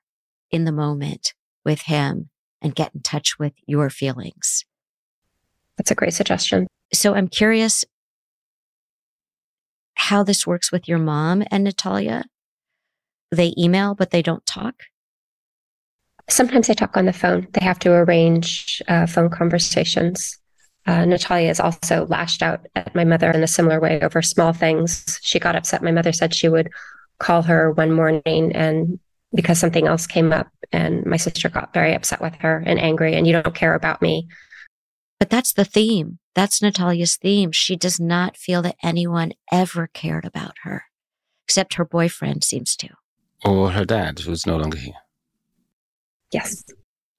[0.51, 1.35] in the moment
[1.65, 2.31] with him
[2.61, 4.65] and get in touch with your feelings.
[5.77, 6.67] That's a great suggestion.
[6.93, 7.85] So I'm curious
[9.95, 12.25] how this works with your mom and Natalia.
[13.31, 14.75] They email, but they don't talk.
[16.29, 17.47] Sometimes they talk on the phone.
[17.53, 20.39] They have to arrange uh, phone conversations.
[20.87, 24.53] Uh, Natalia has also lashed out at my mother in a similar way over small
[24.53, 25.19] things.
[25.23, 25.83] She got upset.
[25.83, 26.71] My mother said she would
[27.19, 28.99] call her one morning and
[29.35, 33.15] because something else came up and my sister got very upset with her and angry
[33.15, 34.27] and you don't care about me.
[35.19, 36.19] But that's the theme.
[36.35, 37.53] That's Natalia's theme.
[37.53, 40.87] She does not feel that anyone ever cared about her,
[41.47, 42.89] except her boyfriend seems to.
[43.45, 44.95] Or her dad, who's no longer here.
[46.33, 46.65] Yes.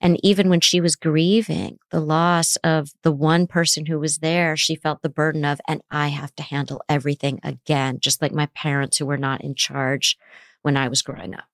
[0.04, 4.58] And even when she was grieving the loss of the one person who was there,
[4.58, 8.48] she felt the burden of, and I have to handle everything again, just like my
[8.48, 10.18] parents who were not in charge
[10.62, 11.46] when I was growing up.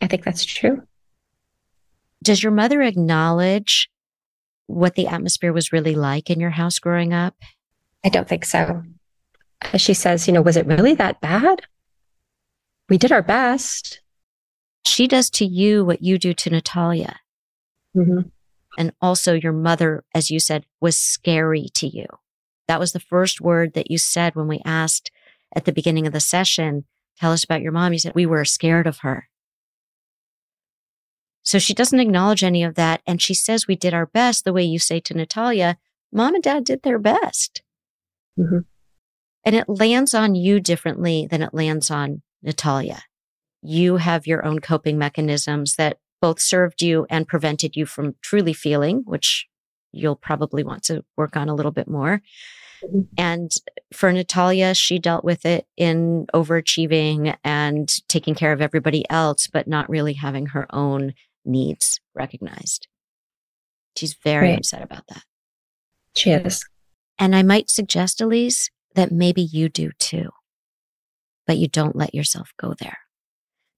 [0.00, 0.82] I think that's true.
[2.22, 3.90] Does your mother acknowledge
[4.66, 7.36] what the atmosphere was really like in your house growing up?
[8.02, 8.82] I don't think so.
[9.76, 11.60] She says, you know, was it really that bad?
[12.88, 14.00] We did our best.
[14.84, 17.20] She does to you what you do to Natalia.
[17.96, 18.28] Mm-hmm.
[18.76, 22.06] And also, your mother, as you said, was scary to you.
[22.66, 25.10] That was the first word that you said when we asked
[25.54, 26.84] at the beginning of the session,
[27.18, 27.92] tell us about your mom.
[27.92, 29.28] You said, we were scared of her.
[31.42, 33.02] So she doesn't acknowledge any of that.
[33.06, 35.76] And she says, we did our best the way you say to Natalia,
[36.10, 37.62] mom and dad did their best.
[38.38, 38.60] Mm-hmm.
[39.44, 43.02] And it lands on you differently than it lands on Natalia.
[43.66, 48.52] You have your own coping mechanisms that both served you and prevented you from truly
[48.52, 49.46] feeling, which
[49.90, 52.20] you'll probably want to work on a little bit more.
[52.84, 53.00] Mm-hmm.
[53.16, 53.50] And
[53.92, 59.66] for Natalia, she dealt with it in overachieving and taking care of everybody else, but
[59.66, 62.86] not really having her own needs recognized.
[63.96, 64.58] She's very right.
[64.58, 65.22] upset about that.
[66.16, 66.64] She is.
[67.18, 70.30] And I might suggest, Elise, that maybe you do too,
[71.46, 72.98] but you don't let yourself go there.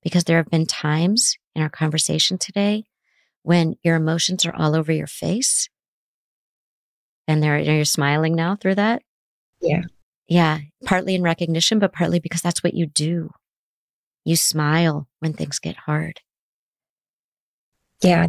[0.06, 2.84] Because there have been times in our conversation today
[3.42, 5.68] when your emotions are all over your face
[7.26, 9.02] and they're, you're smiling now through that.
[9.60, 9.82] Yeah.
[10.28, 10.60] Yeah.
[10.84, 13.30] Partly in recognition, but partly because that's what you do.
[14.24, 16.20] You smile when things get hard
[18.02, 18.26] yeah,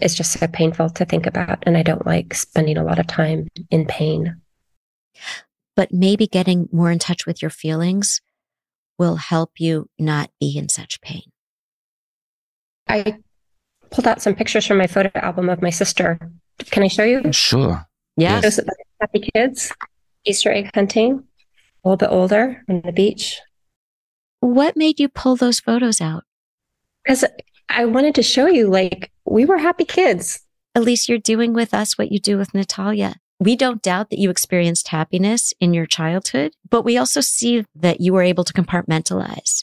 [0.00, 1.62] it's just so painful to think about.
[1.64, 4.40] And I don't like spending a lot of time in pain.
[5.76, 8.20] But maybe getting more in touch with your feelings
[8.98, 11.22] will help you not be in such pain.
[12.88, 13.18] I
[13.90, 16.18] pulled out some pictures from my photo album of my sister.
[16.70, 17.32] Can I show you?
[17.32, 17.86] Sure.
[18.16, 18.40] Yeah.
[18.40, 18.60] Those
[19.00, 19.72] happy kids,
[20.24, 21.24] Easter egg hunting,
[21.84, 23.40] a little bit older on the beach.
[24.40, 26.24] What made you pull those photos out?
[27.04, 27.24] Because
[27.68, 30.40] I wanted to show you, like, we were happy kids.
[30.74, 33.16] Elise, you're doing with us what you do with Natalia.
[33.40, 38.00] We don't doubt that you experienced happiness in your childhood, but we also see that
[38.00, 39.62] you were able to compartmentalize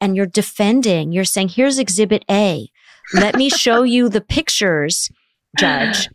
[0.00, 1.10] and you're defending.
[1.12, 2.70] You're saying, here's exhibit A.
[3.14, 5.10] Let me show you the pictures,
[5.58, 6.08] judge.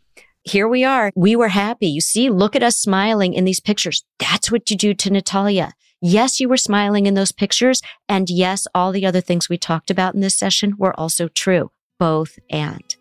[0.43, 1.11] Here we are.
[1.15, 1.87] We were happy.
[1.87, 4.03] You see, look at us smiling in these pictures.
[4.19, 5.73] That's what you do to Natalia.
[6.01, 7.81] Yes, you were smiling in those pictures.
[8.09, 11.71] And yes, all the other things we talked about in this session were also true,
[11.97, 12.95] both and.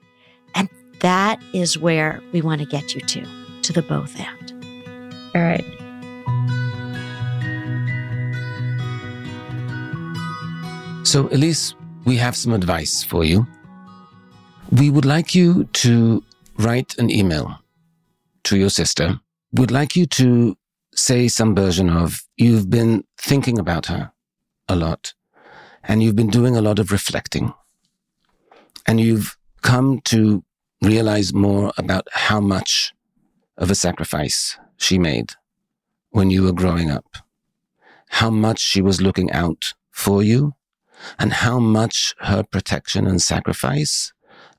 [0.55, 0.69] And
[1.01, 3.27] that is where we want to get you to,
[3.63, 4.53] to the both end.
[5.35, 5.65] All right.
[11.05, 13.47] So, Elise, we have some advice for you.
[14.71, 16.23] We would like you to
[16.57, 17.59] write an email
[18.45, 19.21] to your sister.
[19.53, 20.57] We'd like you to
[20.95, 24.13] say some version of you've been thinking about her
[24.69, 25.15] a lot
[25.85, 27.53] and you've been doing a lot of reflecting
[28.87, 30.45] and you've come to
[30.83, 32.93] realize more about how much
[33.57, 35.33] of a sacrifice she made
[36.11, 37.17] when you were growing up,
[38.11, 40.55] how much she was looking out for you
[41.19, 44.13] and how much her protection and sacrifice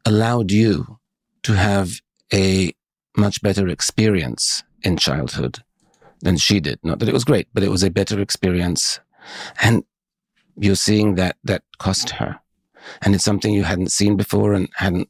[0.05, 0.99] allowed you
[1.43, 2.01] to have
[2.33, 2.73] a
[3.15, 5.59] much better experience in childhood
[6.21, 6.79] than she did.
[6.83, 8.99] Not that it was great, but it was a better experience.
[9.61, 9.83] And
[10.57, 12.39] you're seeing that that cost her.
[13.01, 15.09] And it's something you hadn't seen before and hadn't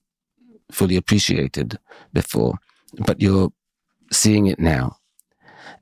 [0.71, 1.79] fully appreciated
[2.13, 2.55] before,
[3.05, 3.51] but you're
[4.13, 4.97] seeing it now.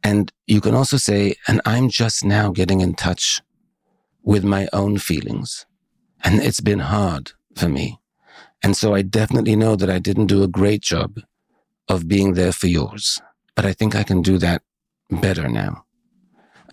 [0.03, 3.41] And you can also say, and I'm just now getting in touch
[4.23, 5.65] with my own feelings.
[6.23, 7.99] And it's been hard for me.
[8.63, 11.19] And so I definitely know that I didn't do a great job
[11.87, 13.19] of being there for yours,
[13.55, 14.61] but I think I can do that
[15.09, 15.83] better now.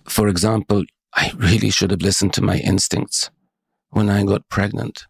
[0.04, 0.84] For example,
[1.14, 3.30] I really should have listened to my instincts
[3.90, 5.06] when I got pregnant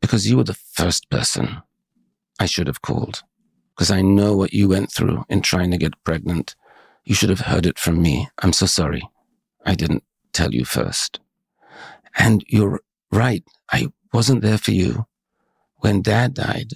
[0.00, 1.62] because you were the first person
[2.38, 3.22] I should have called
[3.76, 6.56] because I know what you went through in trying to get pregnant.
[7.04, 8.28] You should have heard it from me.
[8.38, 9.06] I'm so sorry.
[9.66, 10.02] I didn't
[10.32, 11.20] tell you first.
[12.18, 12.80] And you're
[13.12, 13.44] right.
[13.70, 15.06] I wasn't there for you
[15.80, 16.72] when dad died.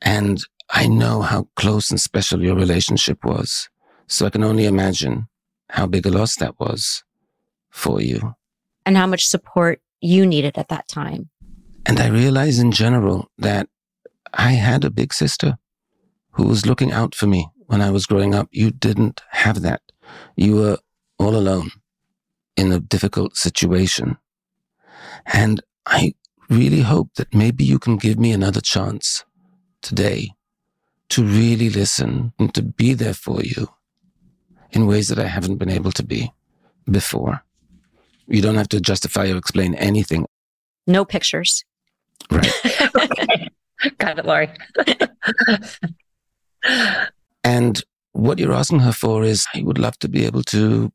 [0.00, 0.40] And
[0.70, 3.68] I know how close and special your relationship was.
[4.06, 5.26] So I can only imagine
[5.70, 7.02] how big a loss that was
[7.70, 8.34] for you.
[8.86, 11.28] and how much support you needed at that time.
[11.84, 13.68] And I realize in general that
[14.36, 15.56] I had a big sister
[16.32, 18.48] who was looking out for me when I was growing up.
[18.52, 19.80] You didn't have that.
[20.36, 20.78] You were
[21.18, 21.70] all alone
[22.56, 24.18] in a difficult situation.
[25.26, 26.14] And I
[26.50, 29.24] really hope that maybe you can give me another chance
[29.80, 30.30] today
[31.08, 33.68] to really listen and to be there for you
[34.70, 36.32] in ways that I haven't been able to be
[36.90, 37.42] before.
[38.26, 40.26] You don't have to justify or explain anything.
[40.86, 41.64] No pictures.
[42.30, 42.52] Right.
[43.98, 44.50] Got it, Lori.
[47.44, 50.90] and what you're asking her for is I would love to be able to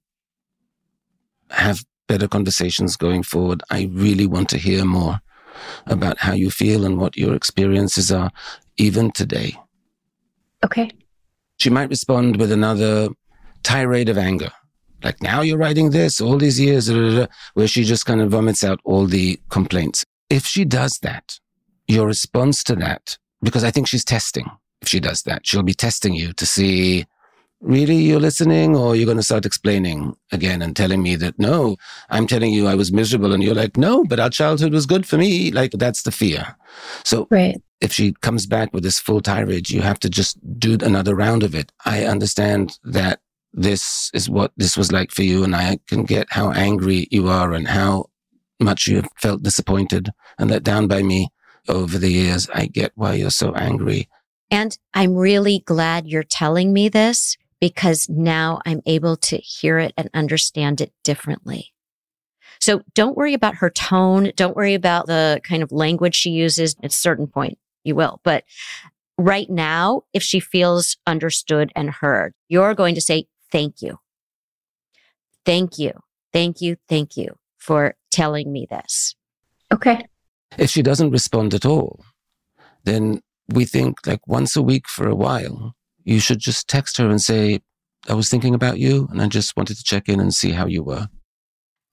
[1.51, 3.63] have better conversations going forward.
[3.69, 5.21] I really want to hear more
[5.85, 8.31] about how you feel and what your experiences are,
[8.77, 9.57] even today.
[10.63, 10.91] Okay.
[11.57, 13.09] She might respond with another
[13.63, 14.51] tirade of anger.
[15.03, 16.89] Like, now you're writing this all these years,
[17.53, 20.05] where she just kind of vomits out all the complaints.
[20.29, 21.39] If she does that,
[21.91, 24.49] your response to that, because I think she's testing.
[24.81, 27.05] If she does that, she'll be testing you to see
[27.61, 31.77] really you're listening or you're going to start explaining again and telling me that no
[32.09, 35.05] i'm telling you i was miserable and you're like no but our childhood was good
[35.05, 35.51] for me.
[35.51, 36.55] Like that's the fear.
[37.05, 37.61] So right.
[37.79, 41.43] if she comes back with this full tirade you have to just do another round
[41.43, 41.71] of it.
[41.85, 43.19] I understand that
[43.53, 47.27] this is what this was like for you and i can get how angry you
[47.27, 48.05] are and how
[48.61, 51.27] much you have felt disappointed and let down by me
[51.67, 54.07] over the years i get why you're so angry
[54.51, 59.93] and I'm really glad you're telling me this because now I'm able to hear it
[59.95, 61.73] and understand it differently.
[62.59, 64.31] So don't worry about her tone.
[64.35, 66.75] Don't worry about the kind of language she uses.
[66.83, 68.19] At a certain point, you will.
[68.23, 68.43] But
[69.17, 73.99] right now, if she feels understood and heard, you're going to say, thank you.
[75.45, 75.93] Thank you.
[76.33, 76.75] Thank you.
[76.89, 79.15] Thank you for telling me this.
[79.71, 80.05] Okay.
[80.57, 82.03] If she doesn't respond at all,
[82.83, 87.09] then we think like once a week for a while, you should just text her
[87.09, 87.61] and say,
[88.09, 90.65] I was thinking about you and I just wanted to check in and see how
[90.65, 91.07] you were.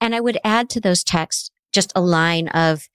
[0.01, 2.87] And I would add to those texts just a line of,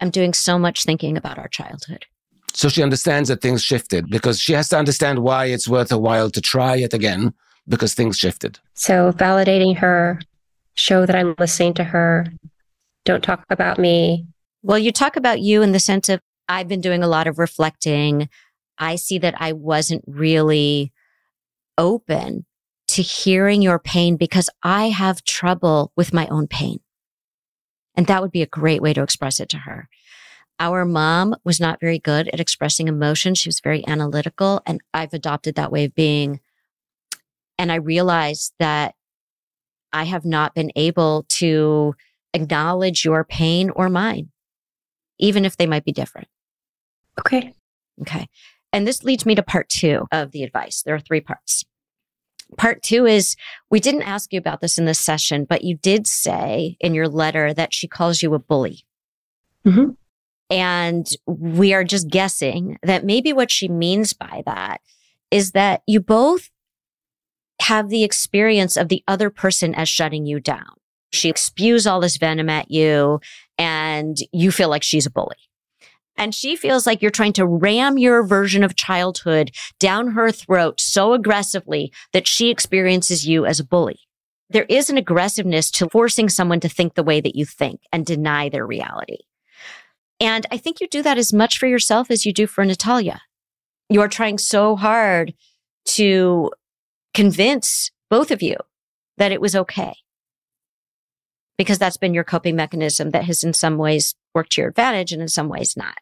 [0.00, 2.06] I'm doing so much thinking about our childhood.
[2.52, 5.98] So she understands that things shifted because she has to understand why it's worth a
[5.98, 7.34] while to try it again
[7.68, 8.58] because things shifted.
[8.74, 10.20] So validating her,
[10.74, 12.26] show that I'm listening to her,
[13.04, 14.26] don't talk about me.
[14.66, 17.38] Well, you talk about you in the sense of I've been doing a lot of
[17.38, 18.28] reflecting.
[18.76, 20.92] I see that I wasn't really
[21.78, 22.46] open
[22.88, 26.80] to hearing your pain because I have trouble with my own pain.
[27.94, 29.88] And that would be a great way to express it to her.
[30.58, 33.36] Our mom was not very good at expressing emotion.
[33.36, 36.40] She was very analytical and I've adopted that way of being.
[37.56, 38.96] And I realized that
[39.92, 41.94] I have not been able to
[42.34, 44.32] acknowledge your pain or mine,
[45.18, 46.28] even if they might be different.
[47.18, 47.52] Okay.
[48.02, 48.28] Okay.
[48.72, 50.82] And this leads me to part two of the advice.
[50.82, 51.64] There are three parts.
[52.56, 53.36] Part two is
[53.70, 57.08] we didn't ask you about this in this session, but you did say in your
[57.08, 58.84] letter that she calls you a bully.
[59.66, 59.90] Mm-hmm.
[60.48, 64.80] And we are just guessing that maybe what she means by that
[65.30, 66.50] is that you both
[67.60, 70.76] have the experience of the other person as shutting you down.
[71.16, 73.20] She spews all this venom at you
[73.58, 75.36] and you feel like she's a bully.
[76.18, 80.80] And she feels like you're trying to ram your version of childhood down her throat
[80.80, 84.00] so aggressively that she experiences you as a bully.
[84.48, 88.06] There is an aggressiveness to forcing someone to think the way that you think and
[88.06, 89.18] deny their reality.
[90.20, 93.20] And I think you do that as much for yourself as you do for Natalia.
[93.90, 95.34] You're trying so hard
[95.86, 96.50] to
[97.12, 98.56] convince both of you
[99.18, 99.94] that it was okay.
[101.58, 105.12] Because that's been your coping mechanism that has in some ways worked to your advantage
[105.12, 105.98] and in some ways not.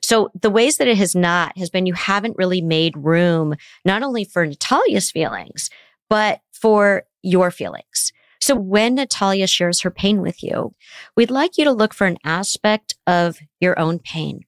[0.00, 4.02] So the ways that it has not has been you haven't really made room, not
[4.02, 5.70] only for Natalia's feelings,
[6.08, 8.12] but for your feelings.
[8.40, 10.74] So when Natalia shares her pain with you,
[11.16, 14.40] we'd like you to look for an aspect of your own pain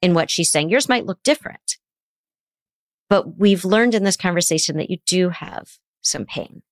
[0.00, 0.70] in what she's saying.
[0.70, 1.76] Yours might look different,
[3.08, 6.62] but we've learned in this conversation that you do have some pain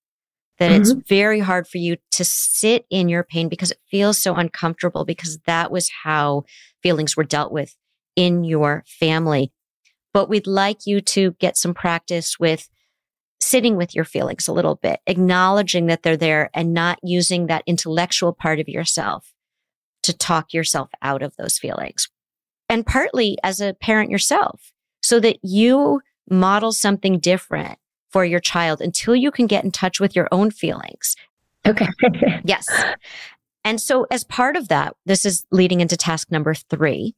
[0.62, 0.82] that mm-hmm.
[0.82, 5.04] it's very hard for you to sit in your pain because it feels so uncomfortable
[5.04, 6.44] because that was how
[6.84, 7.74] feelings were dealt with
[8.14, 9.52] in your family.
[10.14, 12.68] But we'd like you to get some practice with
[13.40, 17.64] sitting with your feelings a little bit, acknowledging that they're there and not using that
[17.66, 19.32] intellectual part of yourself
[20.04, 22.08] to talk yourself out of those feelings.
[22.68, 24.70] And partly as a parent yourself,
[25.02, 27.80] so that you model something different
[28.12, 31.16] for your child until you can get in touch with your own feelings.
[31.66, 31.88] Okay.
[32.44, 32.66] yes.
[33.64, 37.14] And so as part of that, this is leading into task number three.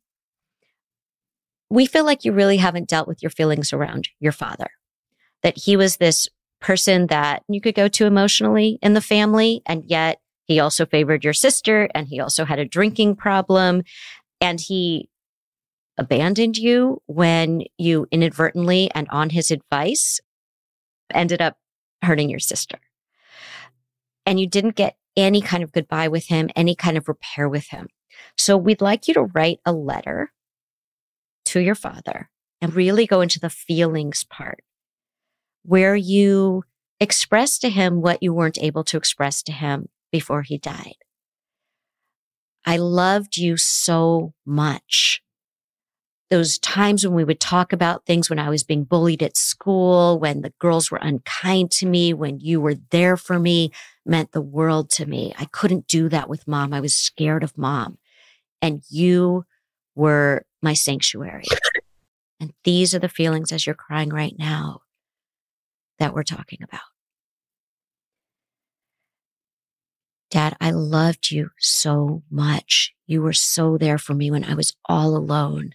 [1.70, 4.68] We feel like you really haven't dealt with your feelings around your father,
[5.42, 6.28] that he was this
[6.60, 9.62] person that you could go to emotionally in the family.
[9.66, 13.82] And yet he also favored your sister and he also had a drinking problem
[14.40, 15.08] and he
[15.96, 20.20] abandoned you when you inadvertently and on his advice
[21.12, 21.56] ended up
[22.02, 22.78] hurting your sister.
[24.26, 27.68] And you didn't get any kind of goodbye with him, any kind of repair with
[27.68, 27.88] him.
[28.36, 30.32] So we'd like you to write a letter
[31.46, 32.30] to your father
[32.60, 34.62] and really go into the feelings part
[35.62, 36.62] where you
[37.00, 40.96] express to him what you weren't able to express to him before he died.
[42.64, 45.22] I loved you so much.
[46.30, 50.18] Those times when we would talk about things when I was being bullied at school,
[50.18, 53.70] when the girls were unkind to me, when you were there for me
[54.06, 55.34] meant the world to me.
[55.38, 56.72] I couldn't do that with mom.
[56.72, 57.98] I was scared of mom.
[58.62, 59.44] And you
[59.94, 61.44] were my sanctuary.
[62.40, 64.80] And these are the feelings as you're crying right now
[65.98, 66.80] that we're talking about.
[70.30, 72.92] Dad, I loved you so much.
[73.06, 75.74] You were so there for me when I was all alone.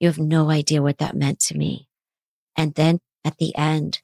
[0.00, 1.88] You have no idea what that meant to me.
[2.56, 4.00] And then at the end,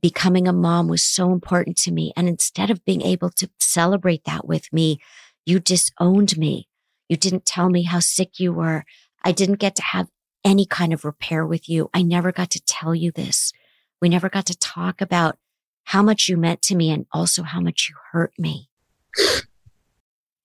[0.00, 2.12] becoming a mom was so important to me.
[2.16, 5.00] And instead of being able to celebrate that with me,
[5.46, 6.68] you disowned me.
[7.08, 8.84] You didn't tell me how sick you were.
[9.24, 10.08] I didn't get to have
[10.44, 11.90] any kind of repair with you.
[11.92, 13.52] I never got to tell you this.
[14.00, 15.38] We never got to talk about
[15.84, 18.68] how much you meant to me and also how much you hurt me.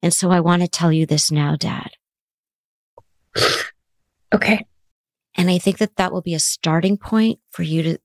[0.02, 1.92] And so I want to tell you this now, Dad.
[4.34, 4.66] Okay.
[5.36, 7.98] And I think that that will be a starting point for you to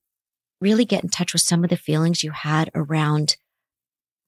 [0.60, 3.36] really get in touch with some of the feelings you had around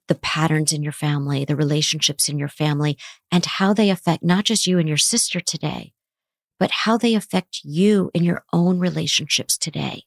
[0.07, 2.97] the patterns in your family, the relationships in your family,
[3.31, 5.93] and how they affect not just you and your sister today,
[6.59, 10.03] but how they affect you in your own relationships today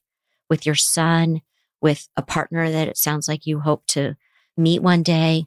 [0.49, 1.41] with your son,
[1.81, 4.15] with a partner that it sounds like you hope to
[4.55, 5.45] meet one day,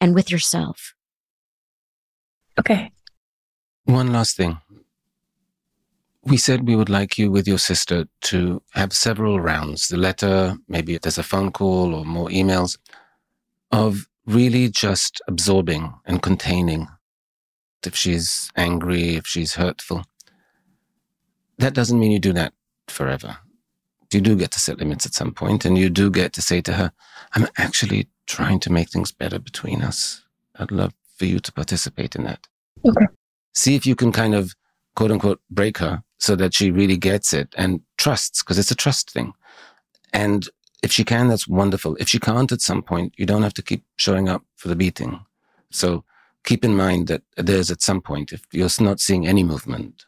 [0.00, 0.94] and with yourself.
[2.58, 2.92] Okay.
[3.84, 4.58] One last thing.
[6.26, 10.56] We said we would like you with your sister to have several rounds, the letter,
[10.68, 12.78] maybe there's a phone call or more emails,
[13.70, 16.88] of really just absorbing and containing.
[17.84, 20.04] If she's angry, if she's hurtful.
[21.58, 22.54] That doesn't mean you do that
[22.88, 23.36] forever.
[24.10, 26.60] You do get to set limits at some point and you do get to say
[26.62, 26.92] to her,
[27.34, 30.24] I'm actually trying to make things better between us.
[30.56, 32.46] I'd love for you to participate in that.
[32.86, 33.06] Okay.
[33.54, 34.54] See if you can kind of
[34.96, 38.74] quote unquote break her so that she really gets it and trusts because it's a
[38.74, 39.34] trust thing.
[40.14, 40.48] And
[40.82, 41.96] if she can, that's wonderful.
[42.00, 44.74] If she can't at some point, you don't have to keep showing up for the
[44.74, 45.20] beating.
[45.70, 46.02] So
[46.42, 50.06] keep in mind that there's at some point, if you're not seeing any movement,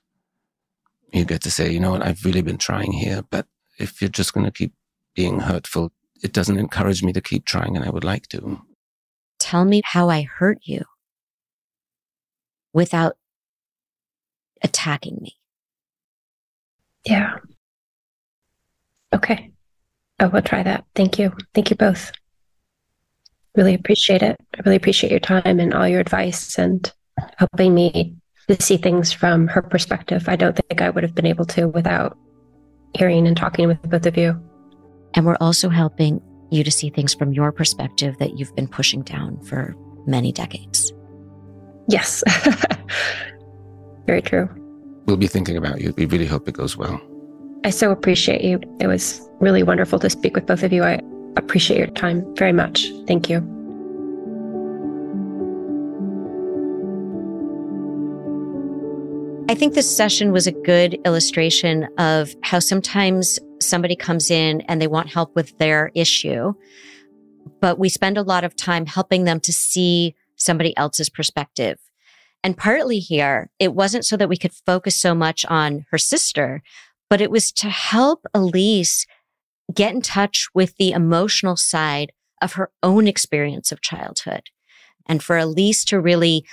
[1.12, 3.46] you get to say, you know what, I've really been trying here, but
[3.78, 4.72] if you're just going to keep
[5.14, 5.92] being hurtful,
[6.22, 8.62] it doesn't encourage me to keep trying and I would like to.
[9.38, 10.84] Tell me how I hurt you
[12.72, 13.18] without
[14.62, 15.36] attacking me.
[17.06, 17.36] Yeah.
[19.14, 19.52] Okay.
[20.18, 20.84] I will try that.
[20.94, 21.32] Thank you.
[21.54, 22.12] Thank you both.
[23.54, 24.36] Really appreciate it.
[24.54, 26.92] I really appreciate your time and all your advice and
[27.36, 28.16] helping me
[28.48, 30.28] to see things from her perspective.
[30.28, 32.18] I don't think I would have been able to without
[32.94, 34.40] hearing and talking with both of you.
[35.14, 36.20] And we're also helping
[36.50, 39.74] you to see things from your perspective that you've been pushing down for
[40.06, 40.92] many decades.
[41.88, 42.22] Yes.
[44.06, 44.48] Very true.
[45.06, 45.94] We'll be thinking about you.
[45.96, 47.00] We really hope it goes well.
[47.64, 48.60] I so appreciate you.
[48.80, 50.82] It was really wonderful to speak with both of you.
[50.82, 51.00] I
[51.36, 52.90] appreciate your time very much.
[53.06, 53.38] Thank you.
[59.48, 64.82] I think this session was a good illustration of how sometimes somebody comes in and
[64.82, 66.52] they want help with their issue,
[67.60, 71.78] but we spend a lot of time helping them to see somebody else's perspective.
[72.42, 76.62] And partly here, it wasn't so that we could focus so much on her sister,
[77.10, 79.06] but it was to help Elise
[79.74, 84.42] get in touch with the emotional side of her own experience of childhood.
[85.06, 86.44] And for Elise to really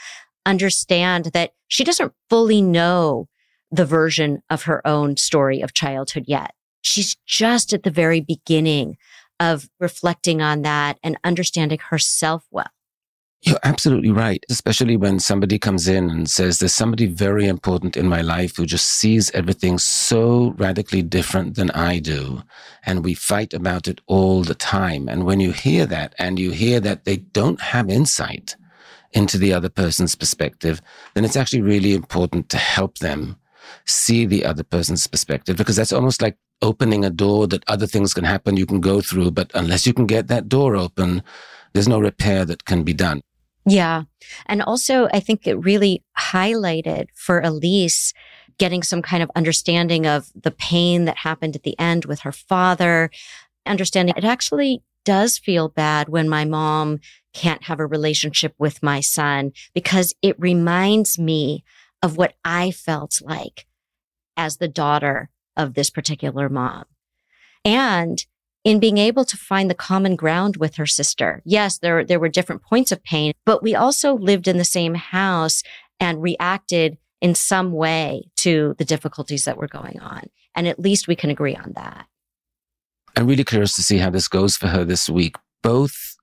[0.45, 3.27] understand that she doesn't fully know
[3.71, 6.53] the version of her own story of childhood yet.
[6.81, 8.97] She's just at the very beginning
[9.39, 12.67] of reflecting on that and understanding herself well.
[13.45, 18.07] You're absolutely right, especially when somebody comes in and says, There's somebody very important in
[18.07, 22.43] my life who just sees everything so radically different than I do.
[22.85, 25.09] And we fight about it all the time.
[25.09, 28.55] And when you hear that and you hear that they don't have insight
[29.11, 30.81] into the other person's perspective,
[31.13, 33.35] then it's actually really important to help them
[33.83, 38.13] see the other person's perspective because that's almost like opening a door that other things
[38.13, 39.31] can happen you can go through.
[39.31, 41.23] But unless you can get that door open,
[41.73, 43.21] there's no repair that can be done.
[43.65, 44.03] Yeah.
[44.45, 48.13] And also, I think it really highlighted for Elise
[48.57, 52.31] getting some kind of understanding of the pain that happened at the end with her
[52.31, 53.09] father,
[53.65, 56.99] understanding it actually does feel bad when my mom
[57.33, 61.63] can't have a relationship with my son because it reminds me
[62.01, 63.65] of what I felt like
[64.37, 66.85] as the daughter of this particular mom.
[67.65, 68.23] And
[68.63, 71.41] in being able to find the common ground with her sister.
[71.45, 74.95] Yes, there, there were different points of pain, but we also lived in the same
[74.95, 75.63] house
[75.99, 80.23] and reacted in some way to the difficulties that were going on.
[80.55, 82.07] And at least we can agree on that.
[83.15, 85.35] I'm really curious to see how this goes for her this week.
[85.61, 86.17] Both,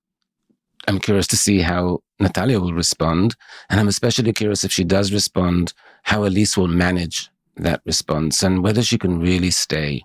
[0.88, 3.36] I'm curious to see how Natalia will respond.
[3.68, 5.72] And I'm especially curious if she does respond,
[6.02, 10.02] how Elise will manage that response and whether she can really stay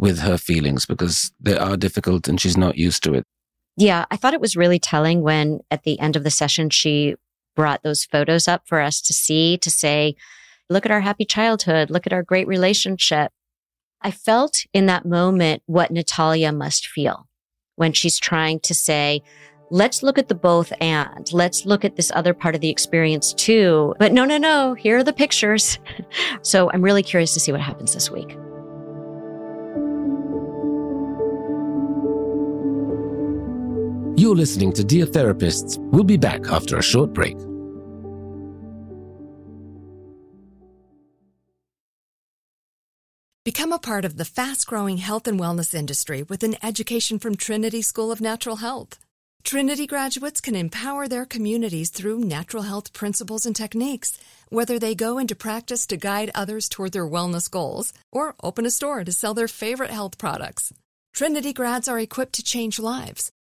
[0.00, 3.24] with her feelings because they are difficult and she's not used to it.
[3.76, 7.16] Yeah, I thought it was really telling when at the end of the session she
[7.54, 10.16] brought those photos up for us to see, to say,
[10.70, 13.30] look at our happy childhood, look at our great relationship.
[14.00, 17.28] I felt in that moment what Natalia must feel
[17.76, 19.22] when she's trying to say,
[19.70, 23.34] let's look at the both and let's look at this other part of the experience
[23.34, 23.94] too.
[23.98, 25.78] But no, no, no, here are the pictures.
[26.42, 28.36] so I'm really curious to see what happens this week.
[34.20, 35.78] You're listening to Dear Therapists.
[35.78, 37.38] We'll be back after a short break.
[43.46, 47.34] Become a part of the fast growing health and wellness industry with an education from
[47.34, 48.98] Trinity School of Natural Health.
[49.42, 54.18] Trinity graduates can empower their communities through natural health principles and techniques,
[54.50, 58.70] whether they go into practice to guide others toward their wellness goals or open a
[58.70, 60.74] store to sell their favorite health products.
[61.14, 63.32] Trinity grads are equipped to change lives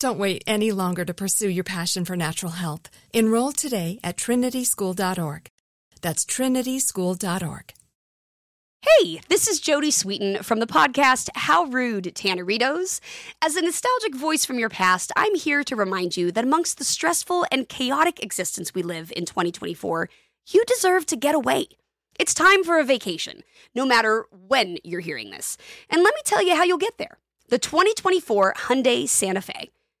[0.00, 2.88] Don't wait any longer to pursue your passion for natural health.
[3.12, 5.50] Enroll today at trinityschool.org.
[6.00, 7.74] That's trinityschool.org.
[8.80, 13.00] Hey, this is Jodie Sweetin from the podcast How Rude, Tanneritos.
[13.42, 16.84] As a nostalgic voice from your past, I'm here to remind you that amongst the
[16.84, 20.08] stressful and chaotic existence we live in 2024,
[20.48, 21.66] you deserve to get away.
[22.18, 23.42] It's time for a vacation,
[23.74, 25.58] no matter when you're hearing this.
[25.90, 27.18] And let me tell you how you'll get there.
[27.50, 29.68] The 2024 Hyundai Santa Fe.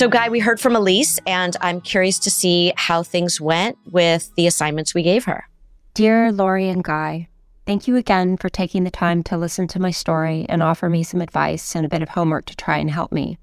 [0.00, 4.34] So, Guy, we heard from Elise, and I'm curious to see how things went with
[4.34, 5.46] the assignments we gave her.
[5.92, 7.28] Dear Lori and Guy,
[7.66, 11.02] thank you again for taking the time to listen to my story and offer me
[11.02, 13.36] some advice and a bit of homework to try and help me.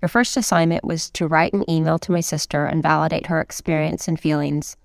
[0.00, 4.06] Your first assignment was to write an email to my sister and validate her experience
[4.06, 4.76] and feelings.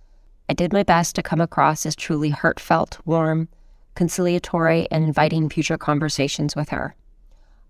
[0.50, 3.50] I did my best to come across as truly heartfelt, warm,
[3.94, 6.96] conciliatory, and inviting future conversations with her.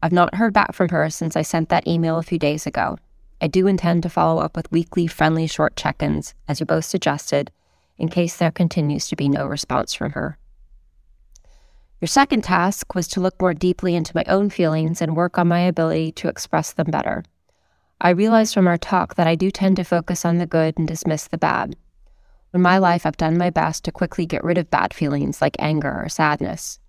[0.01, 2.97] I've not heard back from her since I sent that email a few days ago.
[3.41, 6.85] I do intend to follow up with weekly friendly short check ins, as you both
[6.85, 7.51] suggested,
[7.97, 10.37] in case there continues to be no response from her.
[12.01, 15.47] Your second task was to look more deeply into my own feelings and work on
[15.47, 17.23] my ability to express them better.
[17.99, 20.87] I realized from our talk that I do tend to focus on the good and
[20.87, 21.75] dismiss the bad.
[22.53, 25.55] In my life, I've done my best to quickly get rid of bad feelings like
[25.57, 26.79] anger or sadness.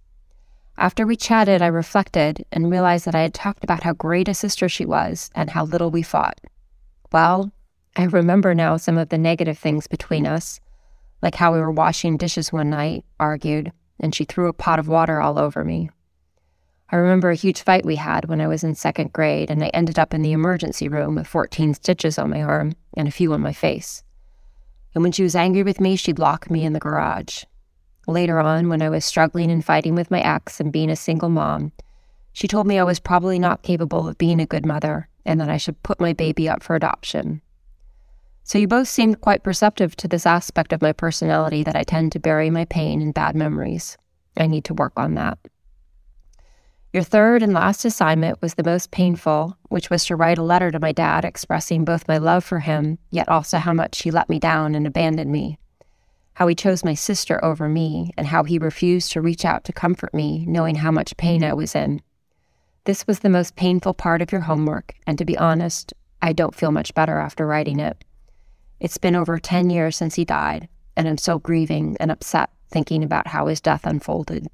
[0.81, 4.35] After we chatted, I reflected and realized that I had talked about how great a
[4.35, 6.39] sister she was and how little we fought.
[7.11, 7.51] Well,
[7.97, 10.61] I remember now some of the negative things between us,
[11.21, 14.87] like how we were washing dishes one night, argued, and she threw a pot of
[14.87, 15.91] water all over me.
[16.91, 19.69] I remember a huge fight we had when I was in second grade, and I
[19.69, 23.33] ended up in the emergency room with 14 stitches on my arm and a few
[23.33, 24.05] on my face.
[24.95, 27.43] And when she was angry with me, she'd lock me in the garage.
[28.09, 31.29] Later on, when I was struggling and fighting with my ex and being a single
[31.29, 31.73] mom,
[32.33, 35.51] she told me I was probably not capable of being a good mother and that
[35.51, 37.43] I should put my baby up for adoption.
[38.45, 42.13] So you both seemed quite perceptive to this aspect of my personality that I tend
[42.13, 43.99] to bury my pain in bad memories.
[44.39, 45.37] I need to work on that.
[46.95, 50.71] Your third and last assignment was the most painful, which was to write a letter
[50.71, 54.31] to my dad expressing both my love for him, yet also how much he let
[54.31, 55.59] me down and abandoned me.
[56.39, 59.73] How he chose my sister over me, and how he refused to reach out to
[59.73, 62.01] comfort me, knowing how much pain I was in.
[62.85, 65.93] This was the most painful part of your homework, and to be honest,
[66.23, 68.05] I don't feel much better after writing it.
[68.79, 73.03] It's been over 10 years since he died, and I'm so grieving and upset thinking
[73.03, 74.47] about how his death unfolded.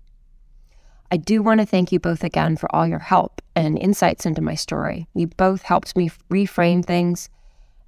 [1.12, 4.40] I do want to thank you both again for all your help and insights into
[4.40, 5.06] my story.
[5.12, 7.28] You both helped me reframe things.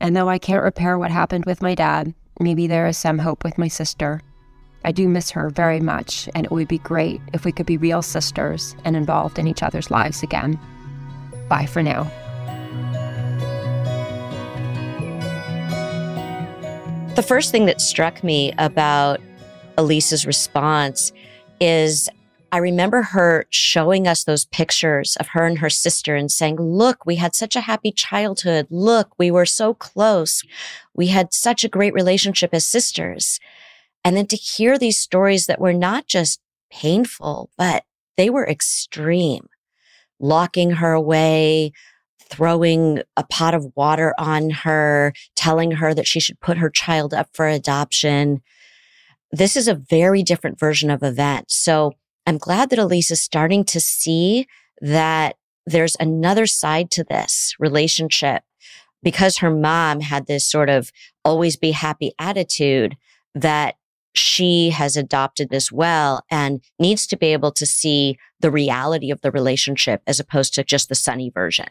[0.01, 3.45] And though I can't repair what happened with my dad, maybe there is some hope
[3.45, 4.23] with my sister.
[4.85, 7.77] I do miss her very much, and it would be great if we could be
[7.77, 10.59] real sisters and involved in each other's lives again.
[11.49, 12.05] Bye for now.
[17.17, 19.21] The first thing that struck me about
[19.79, 21.13] Elise's response
[21.61, 22.11] is
[22.57, 27.05] I remember her showing us those pictures of her and her sister and saying, look,
[27.05, 28.67] we had such a happy childhood.
[28.71, 30.43] Look, we were so close.
[30.95, 33.41] We had such a great relationship as sisters.
[34.03, 36.41] And then to hear these stories that were not just
[36.73, 37.85] painful, but
[38.17, 39.49] they were extreme,
[40.19, 41.73] locking her away,
[42.23, 47.13] throwing a pot of water on her, telling her that she should put her child
[47.13, 48.41] up for adoption.
[49.31, 51.55] This is a very different version of events.
[51.55, 51.93] So
[52.27, 54.47] I'm glad that Elise is starting to see
[54.81, 55.37] that
[55.67, 58.43] there's another side to this relationship
[59.03, 60.91] because her mom had this sort of
[61.25, 62.97] always be happy attitude
[63.35, 63.77] that
[64.15, 69.21] she has adopted as well and needs to be able to see the reality of
[69.21, 71.69] the relationship as opposed to just the sunny version.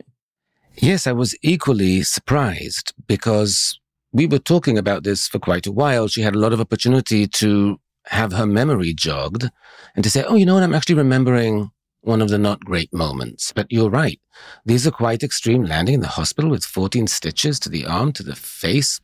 [0.75, 3.79] Yes, I was equally surprised because
[4.11, 6.07] we were talking about this for quite a while.
[6.07, 9.49] She had a lot of opportunity to have her memory jogged
[9.95, 10.63] and to say, oh, you know what?
[10.63, 11.71] I'm actually remembering
[12.01, 13.51] one of the not great moments.
[13.53, 14.19] But you're right.
[14.65, 18.23] These are quite extreme landing in the hospital with 14 stitches to the arm, to
[18.23, 19.01] the face.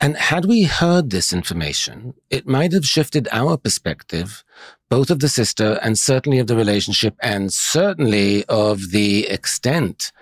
[0.00, 4.44] And had we heard this information, it might have shifted our perspective,
[4.90, 10.12] both of the sister and certainly of the relationship and certainly of the extent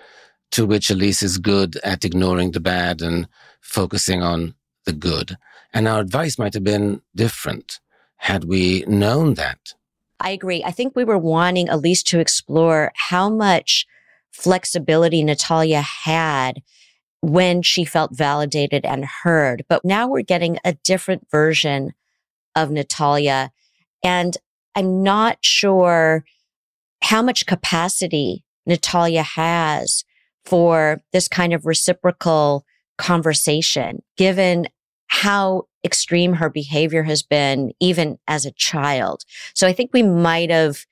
[0.51, 3.27] to which Elise is good at ignoring the bad and
[3.61, 4.53] focusing on
[4.85, 5.37] the good.
[5.73, 7.79] And our advice might have been different
[8.17, 9.73] had we known that.
[10.19, 10.63] I agree.
[10.63, 13.85] I think we were wanting at least to explore how much
[14.31, 16.61] flexibility Natalia had
[17.21, 19.65] when she felt validated and heard.
[19.67, 21.93] But now we're getting a different version
[22.55, 23.51] of Natalia.
[24.03, 24.37] And
[24.75, 26.23] I'm not sure
[27.01, 30.03] how much capacity Natalia has
[30.45, 32.65] for this kind of reciprocal
[32.97, 34.67] conversation, given
[35.15, 39.23] how extreme her behavior has been, even as a child.
[39.53, 40.85] So I think we might have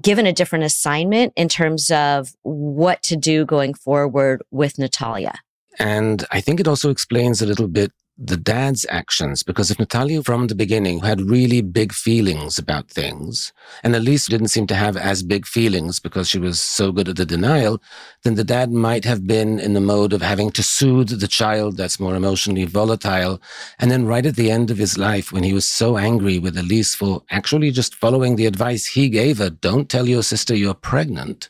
[0.00, 5.34] given a different assignment in terms of what to do going forward with Natalia.
[5.78, 10.22] And I think it also explains a little bit the dad's actions because if Natalia
[10.22, 13.52] from the beginning had really big feelings about things
[13.82, 17.16] and Elise didn't seem to have as big feelings because she was so good at
[17.16, 17.82] the denial,
[18.22, 21.78] then the dad might have been in the mode of having to soothe the child
[21.78, 23.40] that's more emotionally volatile.
[23.78, 26.58] And then right at the end of his life, when he was so angry with
[26.58, 30.74] Elise for actually just following the advice he gave her, don't tell your sister you're
[30.74, 31.48] pregnant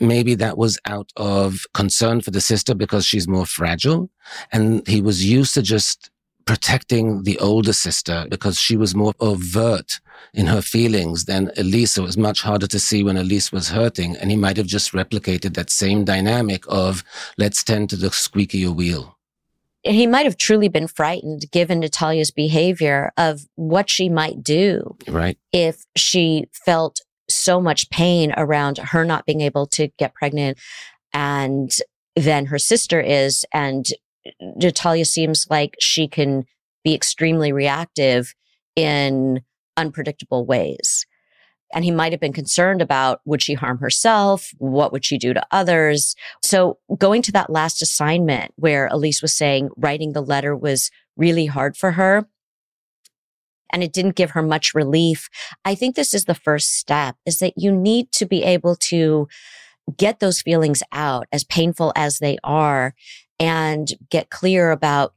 [0.00, 4.10] maybe that was out of concern for the sister because she's more fragile.
[4.52, 6.10] And he was used to just
[6.44, 10.00] protecting the older sister because she was more overt
[10.32, 11.92] in her feelings than Elise.
[11.92, 14.16] So it was much harder to see when Elise was hurting.
[14.16, 17.04] And he might have just replicated that same dynamic of
[17.36, 19.18] let's tend to the squeakier wheel.
[19.82, 24.96] He might have truly been frightened given Natalia's behavior of what she might do.
[25.06, 25.38] Right.
[25.52, 30.58] If she felt so much pain around her not being able to get pregnant
[31.12, 31.70] and
[32.16, 33.86] then her sister is and
[34.40, 36.44] Natalia seems like she can
[36.84, 38.34] be extremely reactive
[38.76, 39.42] in
[39.76, 41.06] unpredictable ways.
[41.74, 44.50] And he might have been concerned about would she harm herself?
[44.58, 46.14] What would she do to others?
[46.42, 51.46] So going to that last assignment where Elise was saying writing the letter was really
[51.46, 52.26] hard for her.
[53.72, 55.28] And it didn't give her much relief.
[55.64, 59.28] I think this is the first step is that you need to be able to
[59.96, 62.94] get those feelings out as painful as they are
[63.38, 65.14] and get clear about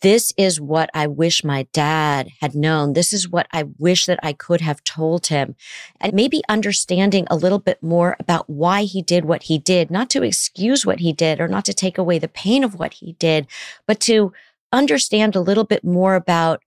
[0.00, 2.92] this is what I wish my dad had known.
[2.92, 5.54] This is what I wish that I could have told him.
[6.00, 10.10] And maybe understanding a little bit more about why he did what he did, not
[10.10, 13.12] to excuse what he did or not to take away the pain of what he
[13.14, 13.46] did,
[13.86, 14.32] but to
[14.72, 16.62] understand a little bit more about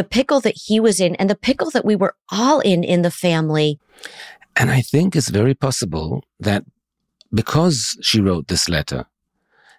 [0.00, 3.02] the pickle that he was in and the pickle that we were all in in
[3.02, 3.78] the family.
[4.56, 6.64] And I think it's very possible that
[7.34, 9.04] because she wrote this letter,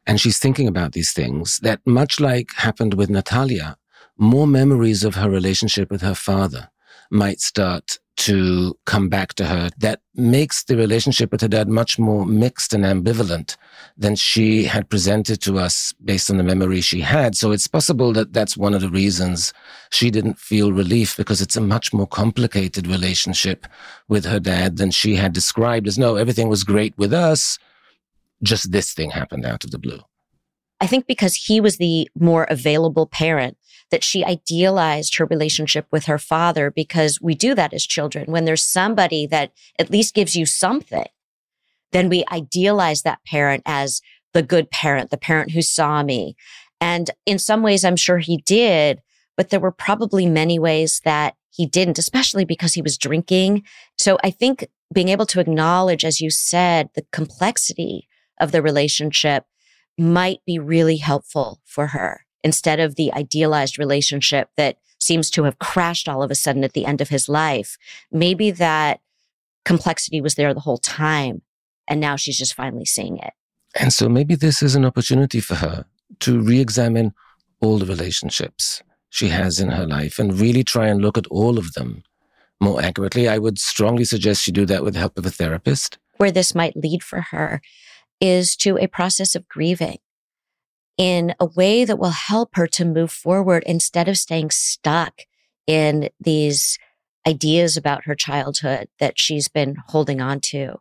[0.05, 3.77] and she's thinking about these things that much like happened with Natalia,
[4.15, 6.69] more memories of her relationship with her father
[7.09, 11.97] might start to come back to her that makes the relationship with her dad much
[11.97, 13.55] more mixed and ambivalent
[13.97, 17.35] than she had presented to us based on the memory she had.
[17.35, 19.53] So it's possible that that's one of the reasons
[19.91, 23.65] she didn't feel relief because it's a much more complicated relationship
[24.07, 27.57] with her dad than she had described as no, everything was great with us
[28.43, 29.99] just this thing happened out of the blue.
[30.79, 33.57] I think because he was the more available parent
[33.91, 38.31] that she idealized her relationship with her father because we do that as children.
[38.31, 41.05] When there's somebody that at least gives you something,
[41.91, 44.01] then we idealize that parent as
[44.33, 46.35] the good parent, the parent who saw me.
[46.79, 49.01] And in some ways, I'm sure he did,
[49.35, 53.63] but there were probably many ways that he didn't, especially because he was drinking.
[53.97, 58.07] So I think being able to acknowledge, as you said, the complexity
[58.39, 59.45] of the relationship
[59.97, 65.59] might be really helpful for her instead of the idealized relationship that seems to have
[65.59, 67.77] crashed all of a sudden at the end of his life.
[68.11, 69.01] Maybe that
[69.65, 71.41] complexity was there the whole time.
[71.87, 73.33] And now she's just finally seeing it.
[73.79, 75.85] And so maybe this is an opportunity for her
[76.19, 77.13] to re examine
[77.61, 81.57] all the relationships she has in her life and really try and look at all
[81.57, 82.03] of them
[82.59, 83.27] more accurately.
[83.27, 85.97] I would strongly suggest she do that with the help of a therapist.
[86.17, 87.61] Where this might lead for her
[88.19, 89.97] is to a process of grieving
[91.01, 95.21] in a way that will help her to move forward instead of staying stuck
[95.65, 96.77] in these
[97.25, 100.75] ideas about her childhood that she's been holding on to.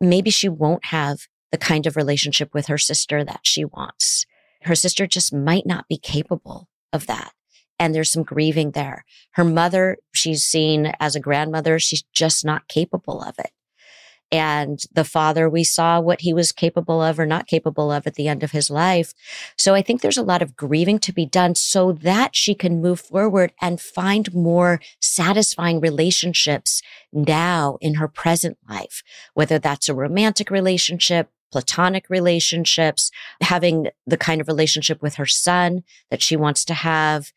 [0.00, 4.26] Maybe she won't have the kind of relationship with her sister that she wants.
[4.62, 7.32] Her sister just might not be capable of that.
[7.80, 9.04] And there's some grieving there.
[9.32, 11.80] Her mother, she's seen as a grandmother.
[11.80, 13.50] She's just not capable of it.
[14.32, 18.14] And the father, we saw what he was capable of or not capable of at
[18.14, 19.14] the end of his life.
[19.56, 22.82] So I think there's a lot of grieving to be done so that she can
[22.82, 26.82] move forward and find more satisfying relationships
[27.12, 29.02] now in her present life,
[29.34, 35.84] whether that's a romantic relationship, platonic relationships, having the kind of relationship with her son
[36.10, 37.32] that she wants to have.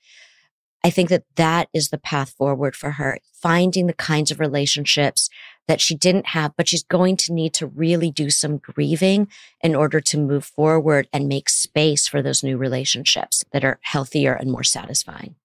[0.83, 5.29] I think that that is the path forward for her, finding the kinds of relationships
[5.67, 9.27] that she didn't have, but she's going to need to really do some grieving
[9.61, 14.33] in order to move forward and make space for those new relationships that are healthier
[14.33, 15.35] and more satisfying.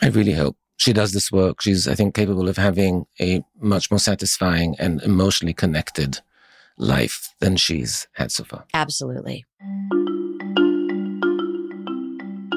[0.00, 1.60] I really hope she does this work.
[1.60, 6.20] She's, I think, capable of having a much more satisfying and emotionally connected
[6.76, 8.64] life than she's had so far.
[8.74, 9.44] Absolutely.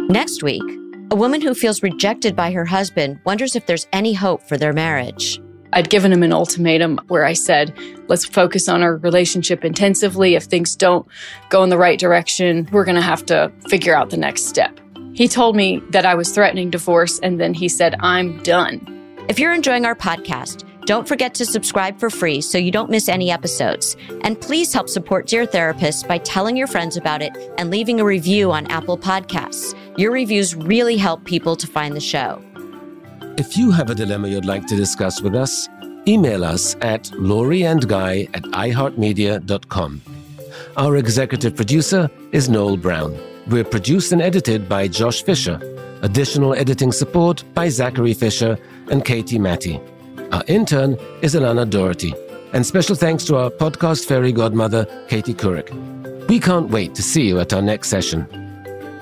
[0.09, 0.63] Next week,
[1.09, 4.73] a woman who feels rejected by her husband wonders if there's any hope for their
[4.73, 5.41] marriage.
[5.73, 7.77] I'd given him an ultimatum where I said,
[8.07, 10.35] let's focus on our relationship intensively.
[10.35, 11.07] If things don't
[11.49, 14.79] go in the right direction, we're going to have to figure out the next step.
[15.13, 18.93] He told me that I was threatening divorce, and then he said, I'm done.
[19.27, 23.09] If you're enjoying our podcast, don't forget to subscribe for free so you don't miss
[23.09, 23.97] any episodes.
[24.21, 28.05] And please help support Dear Therapist by telling your friends about it and leaving a
[28.05, 29.77] review on Apple Podcasts.
[29.97, 32.41] Your reviews really help people to find the show.
[33.37, 35.67] If you have a dilemma you'd like to discuss with us,
[36.07, 40.01] email us at loriandguy at iheartmedia.com.
[40.77, 43.19] Our executive producer is Noel Brown.
[43.47, 45.59] We're produced and edited by Josh Fisher.
[46.01, 48.57] Additional editing support by Zachary Fisher
[48.89, 49.81] and Katie Matty.
[50.31, 52.13] Our intern is Alana Doherty.
[52.53, 55.69] And special thanks to our podcast fairy godmother, Katie Couric.
[56.27, 58.25] We can't wait to see you at our next session.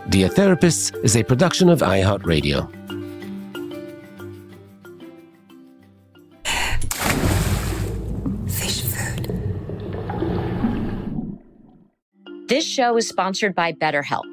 [0.10, 2.70] Dear Therapists is a production of iHeartRadio.
[8.48, 9.28] Fish food.
[12.48, 14.26] This show is sponsored by BetterHelp.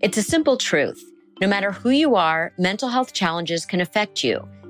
[0.00, 1.00] It's a simple truth.
[1.40, 4.48] No matter who you are, mental health challenges can affect you,